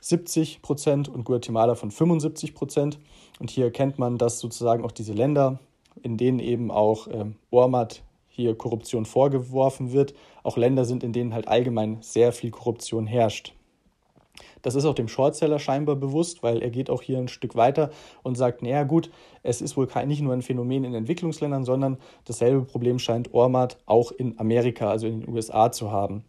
70 0.01 0.62
Prozent 0.62 1.09
und 1.09 1.25
Guatemala 1.25 1.75
von 1.75 1.91
75 1.91 2.53
Prozent. 2.53 2.99
Und 3.39 3.49
hier 3.49 3.65
erkennt 3.65 3.99
man, 3.99 4.17
dass 4.17 4.39
sozusagen 4.39 4.83
auch 4.83 4.91
diese 4.91 5.13
Länder, 5.13 5.59
in 6.01 6.17
denen 6.17 6.39
eben 6.39 6.71
auch 6.71 7.07
ähm, 7.12 7.35
Ormat 7.51 8.03
hier 8.27 8.55
Korruption 8.55 9.05
vorgeworfen 9.05 9.91
wird, 9.91 10.13
auch 10.43 10.57
Länder 10.57 10.85
sind, 10.85 11.03
in 11.03 11.12
denen 11.12 11.33
halt 11.33 11.47
allgemein 11.47 11.97
sehr 12.01 12.31
viel 12.31 12.51
Korruption 12.51 13.05
herrscht. 13.05 13.53
Das 14.62 14.75
ist 14.75 14.85
auch 14.85 14.93
dem 14.93 15.07
Shortseller 15.07 15.59
scheinbar 15.59 15.95
bewusst, 15.95 16.43
weil 16.43 16.62
er 16.62 16.69
geht 16.69 16.89
auch 16.89 17.01
hier 17.01 17.17
ein 17.17 17.27
Stück 17.27 17.55
weiter 17.55 17.91
und 18.23 18.35
sagt, 18.35 18.62
naja 18.62 18.83
gut, 18.83 19.09
es 19.43 19.62
ist 19.62 19.77
wohl 19.77 19.88
kein, 19.88 20.07
nicht 20.07 20.21
nur 20.21 20.33
ein 20.33 20.41
Phänomen 20.41 20.83
in 20.83 20.93
Entwicklungsländern, 20.93 21.65
sondern 21.65 21.97
dasselbe 22.25 22.63
Problem 22.63 22.99
scheint 22.99 23.33
Ormat 23.33 23.77
auch 23.85 24.12
in 24.12 24.39
Amerika, 24.39 24.89
also 24.89 25.07
in 25.07 25.21
den 25.21 25.29
USA 25.29 25.71
zu 25.71 25.91
haben. 25.91 26.23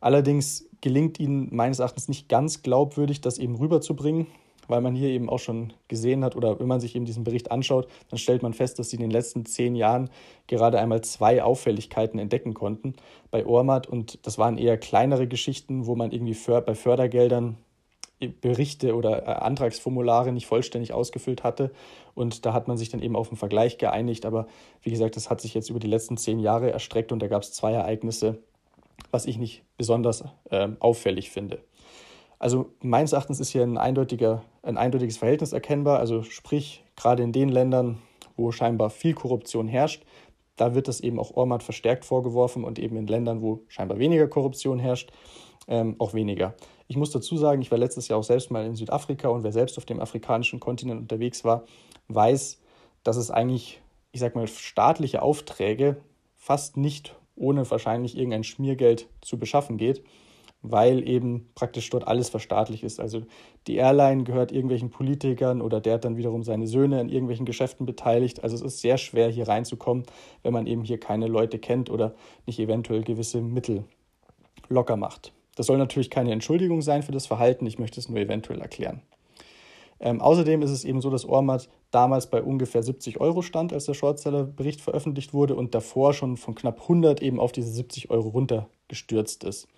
Allerdings 0.00 0.68
gelingt 0.84 1.18
ihnen 1.18 1.48
meines 1.50 1.78
Erachtens 1.78 2.08
nicht 2.08 2.28
ganz 2.28 2.62
glaubwürdig, 2.62 3.22
das 3.22 3.38
eben 3.38 3.54
rüberzubringen, 3.56 4.26
weil 4.68 4.82
man 4.82 4.94
hier 4.94 5.08
eben 5.08 5.30
auch 5.30 5.38
schon 5.38 5.72
gesehen 5.88 6.22
hat 6.22 6.36
oder 6.36 6.60
wenn 6.60 6.66
man 6.66 6.78
sich 6.78 6.94
eben 6.94 7.06
diesen 7.06 7.24
Bericht 7.24 7.50
anschaut, 7.50 7.88
dann 8.10 8.18
stellt 8.18 8.42
man 8.42 8.52
fest, 8.52 8.78
dass 8.78 8.90
sie 8.90 8.96
in 8.96 9.02
den 9.02 9.10
letzten 9.10 9.46
zehn 9.46 9.76
Jahren 9.76 10.10
gerade 10.46 10.78
einmal 10.78 11.00
zwei 11.00 11.42
Auffälligkeiten 11.42 12.18
entdecken 12.18 12.52
konnten 12.52 12.96
bei 13.30 13.46
Ormat 13.46 13.86
und 13.86 14.18
das 14.26 14.36
waren 14.36 14.58
eher 14.58 14.76
kleinere 14.76 15.26
Geschichten, 15.26 15.86
wo 15.86 15.96
man 15.96 16.12
irgendwie 16.12 16.36
bei 16.66 16.74
Fördergeldern 16.74 17.56
Berichte 18.28 18.94
oder 18.94 19.26
äh, 19.26 19.30
Antragsformulare 19.32 20.32
nicht 20.32 20.46
vollständig 20.46 20.92
ausgefüllt 20.92 21.44
hatte. 21.44 21.72
Und 22.14 22.46
da 22.46 22.52
hat 22.52 22.68
man 22.68 22.76
sich 22.76 22.88
dann 22.88 23.02
eben 23.02 23.16
auf 23.16 23.28
einen 23.28 23.36
Vergleich 23.36 23.76
geeinigt. 23.76 24.24
Aber 24.24 24.46
wie 24.82 24.90
gesagt, 24.90 25.16
das 25.16 25.28
hat 25.30 25.40
sich 25.40 25.52
jetzt 25.52 25.68
über 25.68 25.80
die 25.80 25.88
letzten 25.88 26.16
zehn 26.16 26.38
Jahre 26.38 26.70
erstreckt 26.70 27.10
und 27.10 27.20
da 27.20 27.26
gab 27.26 27.42
es 27.42 27.52
zwei 27.52 27.72
Ereignisse, 27.72 28.38
was 29.14 29.26
ich 29.26 29.38
nicht 29.38 29.62
besonders 29.78 30.24
äh, 30.50 30.68
auffällig 30.80 31.30
finde. 31.30 31.62
Also 32.40 32.74
meines 32.82 33.12
Erachtens 33.12 33.38
ist 33.38 33.50
hier 33.50 33.62
ein, 33.62 33.78
eindeutiger, 33.78 34.42
ein 34.64 34.76
eindeutiges 34.76 35.18
Verhältnis 35.18 35.52
erkennbar. 35.52 36.00
Also 36.00 36.22
sprich, 36.22 36.84
gerade 36.96 37.22
in 37.22 37.30
den 37.30 37.48
Ländern, 37.48 37.98
wo 38.36 38.50
scheinbar 38.50 38.90
viel 38.90 39.14
Korruption 39.14 39.68
herrscht, 39.68 40.02
da 40.56 40.74
wird 40.74 40.88
das 40.88 40.98
eben 41.00 41.20
auch 41.20 41.30
Ormat 41.36 41.62
verstärkt 41.62 42.04
vorgeworfen 42.04 42.64
und 42.64 42.80
eben 42.80 42.96
in 42.96 43.06
Ländern, 43.06 43.40
wo 43.40 43.62
scheinbar 43.68 44.00
weniger 44.00 44.26
Korruption 44.26 44.80
herrscht, 44.80 45.12
ähm, 45.68 45.94
auch 46.00 46.12
weniger. 46.12 46.54
Ich 46.88 46.96
muss 46.96 47.12
dazu 47.12 47.36
sagen, 47.36 47.62
ich 47.62 47.70
war 47.70 47.78
letztes 47.78 48.08
Jahr 48.08 48.18
auch 48.18 48.24
selbst 48.24 48.50
mal 48.50 48.66
in 48.66 48.74
Südafrika 48.74 49.28
und 49.28 49.44
wer 49.44 49.52
selbst 49.52 49.78
auf 49.78 49.84
dem 49.84 50.00
afrikanischen 50.00 50.58
Kontinent 50.58 51.00
unterwegs 51.00 51.44
war, 51.44 51.64
weiß, 52.08 52.60
dass 53.04 53.16
es 53.16 53.30
eigentlich, 53.30 53.80
ich 54.10 54.18
sag 54.18 54.34
mal, 54.34 54.48
staatliche 54.48 55.22
Aufträge 55.22 55.98
fast 56.34 56.76
nicht 56.76 57.14
ohne 57.36 57.68
wahrscheinlich 57.70 58.16
irgendein 58.16 58.44
Schmiergeld 58.44 59.08
zu 59.20 59.38
beschaffen 59.38 59.76
geht, 59.76 60.02
weil 60.62 61.06
eben 61.06 61.50
praktisch 61.54 61.90
dort 61.90 62.08
alles 62.08 62.30
verstaatlicht 62.30 62.84
ist. 62.84 62.98
Also 62.98 63.22
die 63.66 63.76
Airline 63.76 64.24
gehört 64.24 64.50
irgendwelchen 64.50 64.90
Politikern 64.90 65.60
oder 65.60 65.80
der 65.80 65.94
hat 65.94 66.04
dann 66.04 66.16
wiederum 66.16 66.42
seine 66.42 66.66
Söhne 66.66 67.00
in 67.00 67.10
irgendwelchen 67.10 67.44
Geschäften 67.44 67.84
beteiligt. 67.84 68.42
Also 68.42 68.56
es 68.56 68.62
ist 68.62 68.80
sehr 68.80 68.96
schwer 68.96 69.28
hier 69.28 69.46
reinzukommen, 69.46 70.04
wenn 70.42 70.54
man 70.54 70.66
eben 70.66 70.82
hier 70.82 70.98
keine 70.98 71.26
Leute 71.26 71.58
kennt 71.58 71.90
oder 71.90 72.14
nicht 72.46 72.58
eventuell 72.58 73.02
gewisse 73.02 73.42
Mittel 73.42 73.84
locker 74.68 74.96
macht. 74.96 75.32
Das 75.56 75.66
soll 75.66 75.78
natürlich 75.78 76.10
keine 76.10 76.32
Entschuldigung 76.32 76.82
sein 76.82 77.02
für 77.02 77.12
das 77.12 77.26
Verhalten, 77.26 77.66
ich 77.66 77.78
möchte 77.78 78.00
es 78.00 78.08
nur 78.08 78.18
eventuell 78.18 78.60
erklären. 78.60 79.02
Ähm, 80.00 80.20
außerdem 80.20 80.62
ist 80.62 80.70
es 80.70 80.84
eben 80.84 81.00
so, 81.00 81.10
dass 81.10 81.24
Ormat 81.24 81.68
damals 81.90 82.28
bei 82.28 82.42
ungefähr 82.42 82.82
70 82.82 83.20
Euro 83.20 83.42
stand, 83.42 83.72
als 83.72 83.86
der 83.86 83.94
Shortseller-Bericht 83.94 84.80
veröffentlicht 84.80 85.32
wurde 85.32 85.54
und 85.54 85.74
davor 85.74 86.12
schon 86.12 86.36
von 86.36 86.54
knapp 86.54 86.82
100 86.82 87.22
eben 87.22 87.40
auf 87.40 87.52
diese 87.52 87.70
70 87.70 88.10
Euro 88.10 88.28
runtergestürzt 88.28 89.44
ist. 89.44 89.68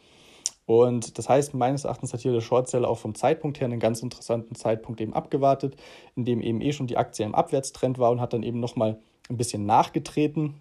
Und 0.66 1.16
das 1.16 1.28
heißt, 1.28 1.54
meines 1.54 1.84
Erachtens 1.84 2.12
hat 2.12 2.20
hier 2.20 2.32
der 2.32 2.40
Shortseller 2.40 2.88
auch 2.88 2.98
vom 2.98 3.14
Zeitpunkt 3.14 3.60
her 3.60 3.66
einen 3.66 3.78
ganz 3.78 4.02
interessanten 4.02 4.56
Zeitpunkt 4.56 5.00
eben 5.00 5.14
abgewartet, 5.14 5.76
in 6.16 6.24
dem 6.24 6.40
eben 6.40 6.60
eh 6.60 6.72
schon 6.72 6.88
die 6.88 6.96
Aktie 6.96 7.24
im 7.24 7.36
Abwärtstrend 7.36 7.98
war 7.98 8.10
und 8.10 8.20
hat 8.20 8.32
dann 8.32 8.42
eben 8.42 8.58
nochmal 8.58 8.98
ein 9.28 9.36
bisschen 9.36 9.64
nachgetreten 9.64 10.54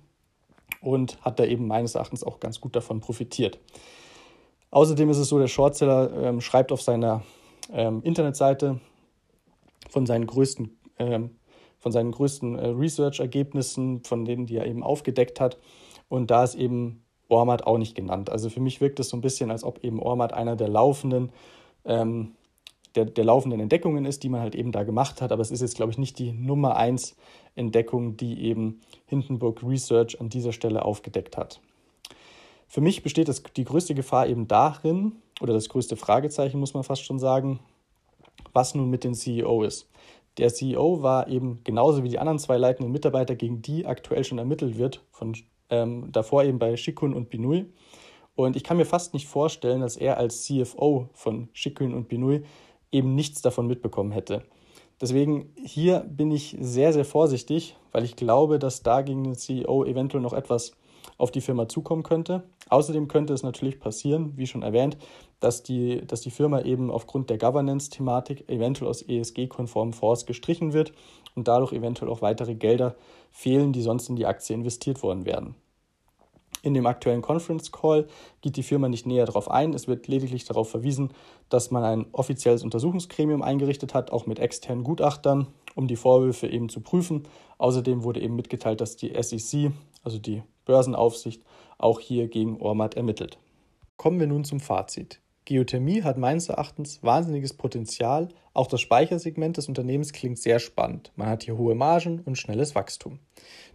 und 0.82 1.20
hat 1.22 1.40
da 1.40 1.46
eben 1.46 1.68
meines 1.68 1.96
Erachtens 1.96 2.24
auch 2.24 2.40
ganz 2.40 2.62
gut 2.62 2.76
davon 2.76 3.00
profitiert. 3.00 3.60
Außerdem 4.70 5.10
ist 5.10 5.18
es 5.18 5.30
so, 5.30 5.40
der 5.40 5.48
Shortseller 5.48 6.12
ähm, 6.24 6.42
schreibt 6.42 6.72
auf 6.72 6.82
seiner 6.82 7.24
ähm, 7.72 8.02
Internetseite, 8.04 8.80
von 9.90 10.06
seinen 10.06 10.28
größten, 10.28 10.78
ähm, 11.00 11.32
von 11.80 11.92
seinen 11.92 12.12
größten 12.12 12.58
äh, 12.58 12.68
Research-Ergebnissen, 12.68 14.04
von 14.04 14.26
denen, 14.26 14.46
die 14.46 14.58
er 14.58 14.66
eben 14.66 14.84
aufgedeckt 14.84 15.40
hat. 15.40 15.58
Und 16.10 16.32
da 16.32 16.44
ist 16.44 16.56
eben 16.56 17.04
Ormat 17.28 17.66
auch 17.66 17.78
nicht 17.78 17.96
genannt. 17.96 18.30
Also 18.30 18.50
für 18.50 18.60
mich 18.60 18.82
wirkt 18.82 19.00
es 19.00 19.10
so 19.10 19.18
ein 19.18 19.22
bisschen, 19.22 19.52
als 19.52 19.64
ob 19.64 19.84
eben 19.84 20.00
Ormat 20.00 20.34
einer 20.34 20.56
der 20.56 20.68
laufenden, 20.68 21.32
ähm, 21.86 22.34
der, 22.96 23.06
der 23.06 23.26
laufenden 23.26 23.60
Entdeckungen 23.60 24.06
ist, 24.06 24.24
die 24.24 24.30
man 24.30 24.42
halt 24.42 24.56
eben 24.56 24.72
da 24.72 24.84
gemacht 24.84 25.22
hat. 25.22 25.32
Aber 25.32 25.42
es 25.42 25.52
ist 25.52 25.62
jetzt, 25.62 25.76
glaube 25.76 25.92
ich, 25.92 25.98
nicht 25.98 26.20
die 26.20 26.32
Nummer 26.32 26.78
eins 26.78 27.16
Entdeckung, 27.56 28.18
die 28.18 28.44
eben 28.44 28.82
Hindenburg 29.06 29.64
Research 29.64 30.20
an 30.22 30.30
dieser 30.30 30.54
Stelle 30.54 30.86
aufgedeckt 30.86 31.38
hat. 31.38 31.60
Für 32.68 32.82
mich 32.82 33.04
besteht 33.04 33.28
das, 33.28 33.44
die 33.56 33.64
größte 33.64 33.96
Gefahr 33.96 34.28
eben 34.28 34.48
darin, 34.48 35.14
oder 35.42 35.54
das 35.54 35.70
größte 35.70 35.96
Fragezeichen 35.96 36.60
muss 36.60 36.74
man 36.74 36.84
fast 36.84 37.04
schon 37.04 37.20
sagen, 37.20 37.60
was 38.56 38.74
nun 38.74 38.90
mit 38.90 39.04
dem 39.04 39.14
CEO 39.14 39.64
ist. 39.64 39.90
Der 40.38 40.52
CEO 40.54 41.02
war 41.02 41.28
eben 41.28 41.64
genauso 41.64 42.04
wie 42.04 42.10
die 42.10 42.20
anderen 42.20 42.40
zwei 42.40 42.58
leitenden 42.58 42.92
Mitarbeiter, 42.92 43.36
gegen 43.36 43.62
die 43.62 43.86
aktuell 43.86 44.24
schon 44.24 44.38
ermittelt 44.38 44.78
wird, 44.78 45.02
von 45.12 45.34
ähm, 45.70 46.12
davor 46.12 46.44
eben 46.44 46.60
bei 46.60 46.76
Shikun 46.76 47.14
und 47.14 47.30
Binui. 47.30 47.66
Und 48.36 48.56
ich 48.56 48.64
kann 48.64 48.78
mir 48.78 48.86
fast 48.86 49.14
nicht 49.14 49.28
vorstellen, 49.28 49.82
dass 49.82 49.96
er 49.96 50.18
als 50.18 50.44
CFO 50.44 51.10
von 51.14 51.50
Shikun 51.54 51.94
und 51.94 52.10
Binui 52.10 52.44
eben 52.92 53.16
nichts 53.16 53.42
davon 53.42 53.68
mitbekommen 53.68 54.12
hätte. 54.12 54.44
Deswegen 55.02 55.54
hier 55.64 56.00
bin 56.00 56.32
ich 56.32 56.56
sehr, 56.60 56.94
sehr 56.94 57.06
vorsichtig, 57.06 57.76
weil 57.92 58.04
ich 58.04 58.16
glaube, 58.16 58.60
dass 58.60 58.84
da 58.84 59.02
gegen 59.02 59.24
den 59.24 59.36
CEO 59.36 59.86
eventuell 59.86 60.22
noch 60.22 60.34
etwas 60.34 60.74
auf 61.18 61.32
die 61.32 61.42
Firma 61.42 61.68
zukommen 61.68 62.04
könnte. 62.04 62.44
Außerdem 62.70 63.08
könnte 63.08 63.34
es 63.34 63.44
natürlich 63.44 63.80
passieren, 63.80 64.34
wie 64.36 64.48
schon 64.48 64.64
erwähnt, 64.64 64.98
dass 65.40 65.64
die, 65.64 66.06
dass 66.06 66.22
die 66.22 66.32
Firma 66.32 66.62
eben 66.62 66.92
aufgrund 66.92 67.30
der 67.30 67.38
Governance-Thematik 67.38 68.50
eventuell 68.50 68.90
aus 68.90 69.02
ESG-konformen 69.02 69.94
Fonds 69.94 70.26
gestrichen 70.26 70.74
wird 70.74 70.94
und 71.36 71.48
dadurch 71.48 71.74
eventuell 71.74 72.12
auch 72.12 72.22
weitere 72.22 72.56
Gelder 72.56 72.96
fehlen, 73.32 73.74
die 73.74 73.82
sonst 73.82 74.10
in 74.10 74.16
die 74.16 74.26
Aktie 74.26 74.56
investiert 74.56 75.04
worden 75.04 75.26
wären. 75.26 75.56
In 76.66 76.74
dem 76.74 76.88
aktuellen 76.88 77.22
Conference 77.22 77.72
Call 77.72 78.08
geht 78.42 78.56
die 78.56 78.64
Firma 78.64 78.90
nicht 78.90 79.06
näher 79.06 79.28
darauf 79.28 79.52
ein. 79.52 79.76
Es 79.76 79.88
wird 79.88 80.08
lediglich 80.08 80.46
darauf 80.46 80.68
verwiesen, 80.68 81.12
dass 81.48 81.70
man 81.70 81.84
ein 81.84 82.08
offizielles 82.12 82.64
Untersuchungsgremium 82.64 83.44
eingerichtet 83.44 83.94
hat, 83.94 84.10
auch 84.12 84.26
mit 84.26 84.40
externen 84.40 84.84
Gutachtern, 84.84 85.46
um 85.76 85.88
die 85.88 85.96
Vorwürfe 85.96 86.48
eben 86.48 86.70
zu 86.70 86.82
prüfen. 86.82 87.28
Außerdem 87.60 88.02
wurde 88.02 88.20
eben 88.20 88.36
mitgeteilt, 88.36 88.82
dass 88.82 88.96
die 88.96 89.14
SEC, 89.22 89.74
also 90.04 90.18
die 90.18 90.42
Börsenaufsicht, 90.66 91.44
auch 91.78 92.00
hier 92.00 92.28
gegen 92.28 92.60
Ormat 92.60 92.96
ermittelt. 92.96 93.38
Kommen 93.98 94.20
wir 94.20 94.28
nun 94.28 94.44
zum 94.44 94.60
Fazit. 94.60 95.22
Geothermie 95.46 96.02
hat 96.02 96.18
meines 96.18 96.50
Erachtens 96.50 97.04
wahnsinniges 97.04 97.54
Potenzial. 97.54 98.30
Auch 98.54 98.66
das 98.68 98.82
Speichersegment 98.82 99.58
des 99.58 99.68
Unternehmens 99.68 100.12
klingt 100.12 100.40
sehr 100.40 100.58
spannend. 100.58 101.12
Man 101.16 101.30
hat 101.30 101.44
hier 101.44 101.58
hohe 101.58 101.76
Margen 101.76 102.20
und 102.26 102.38
schnelles 102.38 102.74
Wachstum. 102.74 103.20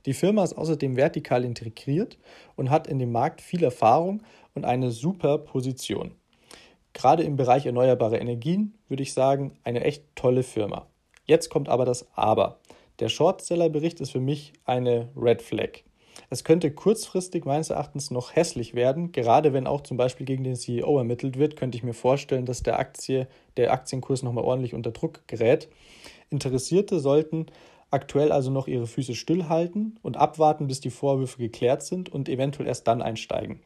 Die 0.05 0.15
Firma 0.15 0.43
ist 0.43 0.55
außerdem 0.55 0.97
vertikal 0.97 1.45
integriert 1.45 2.19
und 2.57 2.71
hat 2.71 2.89
in 2.89 2.99
dem 2.99 3.13
Markt 3.13 3.41
viel 3.41 3.63
Erfahrung 3.63 4.23
und 4.55 4.65
eine 4.65 4.91
super 4.91 5.39
Position. 5.39 6.17
Gerade 6.93 7.23
im 7.23 7.37
Bereich 7.37 7.67
erneuerbare 7.67 8.19
Energien 8.19 8.75
würde 8.89 9.05
ich 9.05 9.13
sagen, 9.13 9.53
eine 9.63 9.85
echt 9.85 10.05
tolle 10.17 10.43
Firma. 10.43 10.89
Jetzt 11.25 11.51
kommt 11.51 11.69
aber 11.69 11.85
das 11.85 12.09
Aber. 12.17 12.59
Der 12.99 13.09
Shortseller-Bericht 13.09 14.01
ist 14.01 14.11
für 14.11 14.21
mich 14.21 14.53
eine 14.65 15.09
Red 15.17 15.41
Flag. 15.41 15.85
Es 16.33 16.45
könnte 16.45 16.71
kurzfristig 16.71 17.45
meines 17.45 17.71
Erachtens 17.71 18.13
noch 18.13 18.37
hässlich 18.37 18.75
werden, 18.75 19.11
gerade 19.11 19.53
wenn 19.53 19.67
auch 19.67 19.81
zum 19.81 19.97
Beispiel 19.97 20.25
gegen 20.25 20.45
den 20.45 20.55
CEO 20.55 20.97
ermittelt 20.97 21.37
wird, 21.39 21.57
könnte 21.57 21.77
ich 21.77 21.83
mir 21.83 21.93
vorstellen, 21.93 22.47
dass 22.47 22.63
der, 22.63 22.79
Aktie, 22.79 23.27
der 23.57 23.73
Aktienkurs 23.73 24.23
nochmal 24.23 24.45
ordentlich 24.45 24.73
unter 24.73 24.93
Druck 24.93 25.27
gerät. 25.27 25.69
Interessierte 26.31 27.01
sollten 27.01 27.47
aktuell 27.91 28.31
also 28.31 28.53
noch 28.53 28.69
ihre 28.69 28.87
Füße 28.87 29.17
stillhalten 29.17 29.99
und 30.03 30.17
abwarten, 30.17 30.69
bis 30.69 30.79
die 30.79 30.91
Vorwürfe 30.91 31.39
geklärt 31.39 31.83
sind 31.83 32.09
und 32.09 32.29
eventuell 32.29 32.69
erst 32.69 32.87
dann 32.87 33.03
einsteigen. 33.03 33.61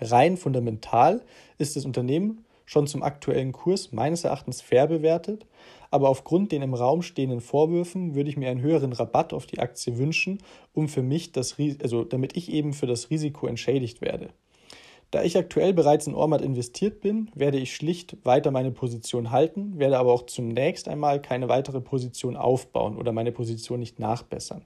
Rein 0.00 0.36
fundamental 0.36 1.22
ist 1.58 1.74
das 1.74 1.84
Unternehmen 1.84 2.44
schon 2.72 2.86
zum 2.86 3.02
aktuellen 3.02 3.52
Kurs 3.52 3.92
meines 3.92 4.24
Erachtens 4.24 4.62
fair 4.62 4.86
bewertet, 4.86 5.46
aber 5.90 6.08
aufgrund 6.08 6.52
den 6.52 6.62
im 6.62 6.72
Raum 6.72 7.02
stehenden 7.02 7.42
Vorwürfen 7.42 8.14
würde 8.14 8.30
ich 8.30 8.38
mir 8.38 8.50
einen 8.50 8.62
höheren 8.62 8.94
Rabatt 8.94 9.34
auf 9.34 9.44
die 9.44 9.58
Aktie 9.58 9.98
wünschen, 9.98 10.38
um 10.72 10.88
für 10.88 11.02
mich 11.02 11.32
das 11.32 11.56
also 11.82 12.02
damit 12.04 12.34
ich 12.34 12.50
eben 12.50 12.72
für 12.72 12.86
das 12.86 13.10
Risiko 13.10 13.46
entschädigt 13.46 14.00
werde. 14.00 14.30
Da 15.10 15.22
ich 15.22 15.36
aktuell 15.36 15.74
bereits 15.74 16.06
in 16.06 16.14
Ormat 16.14 16.40
investiert 16.40 17.02
bin, 17.02 17.30
werde 17.34 17.58
ich 17.58 17.76
schlicht 17.76 18.16
weiter 18.24 18.50
meine 18.50 18.70
Position 18.70 19.30
halten, 19.30 19.78
werde 19.78 19.98
aber 19.98 20.10
auch 20.10 20.24
zunächst 20.24 20.88
einmal 20.88 21.20
keine 21.20 21.50
weitere 21.50 21.82
Position 21.82 22.38
aufbauen 22.38 22.96
oder 22.96 23.12
meine 23.12 23.32
Position 23.32 23.80
nicht 23.80 24.00
nachbessern. 24.00 24.64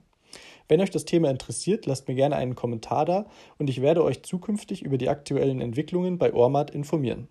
Wenn 0.69 0.79
euch 0.79 0.91
das 0.91 1.03
Thema 1.03 1.29
interessiert, 1.29 1.85
lasst 1.85 2.07
mir 2.07 2.15
gerne 2.15 2.37
einen 2.37 2.55
Kommentar 2.55 3.03
da 3.03 3.25
und 3.57 3.69
ich 3.69 3.81
werde 3.81 4.05
euch 4.05 4.23
zukünftig 4.23 4.81
über 4.83 4.97
die 4.97 5.09
aktuellen 5.09 5.59
Entwicklungen 5.59 6.17
bei 6.17 6.33
Ormat 6.33 6.71
informieren. 6.71 7.27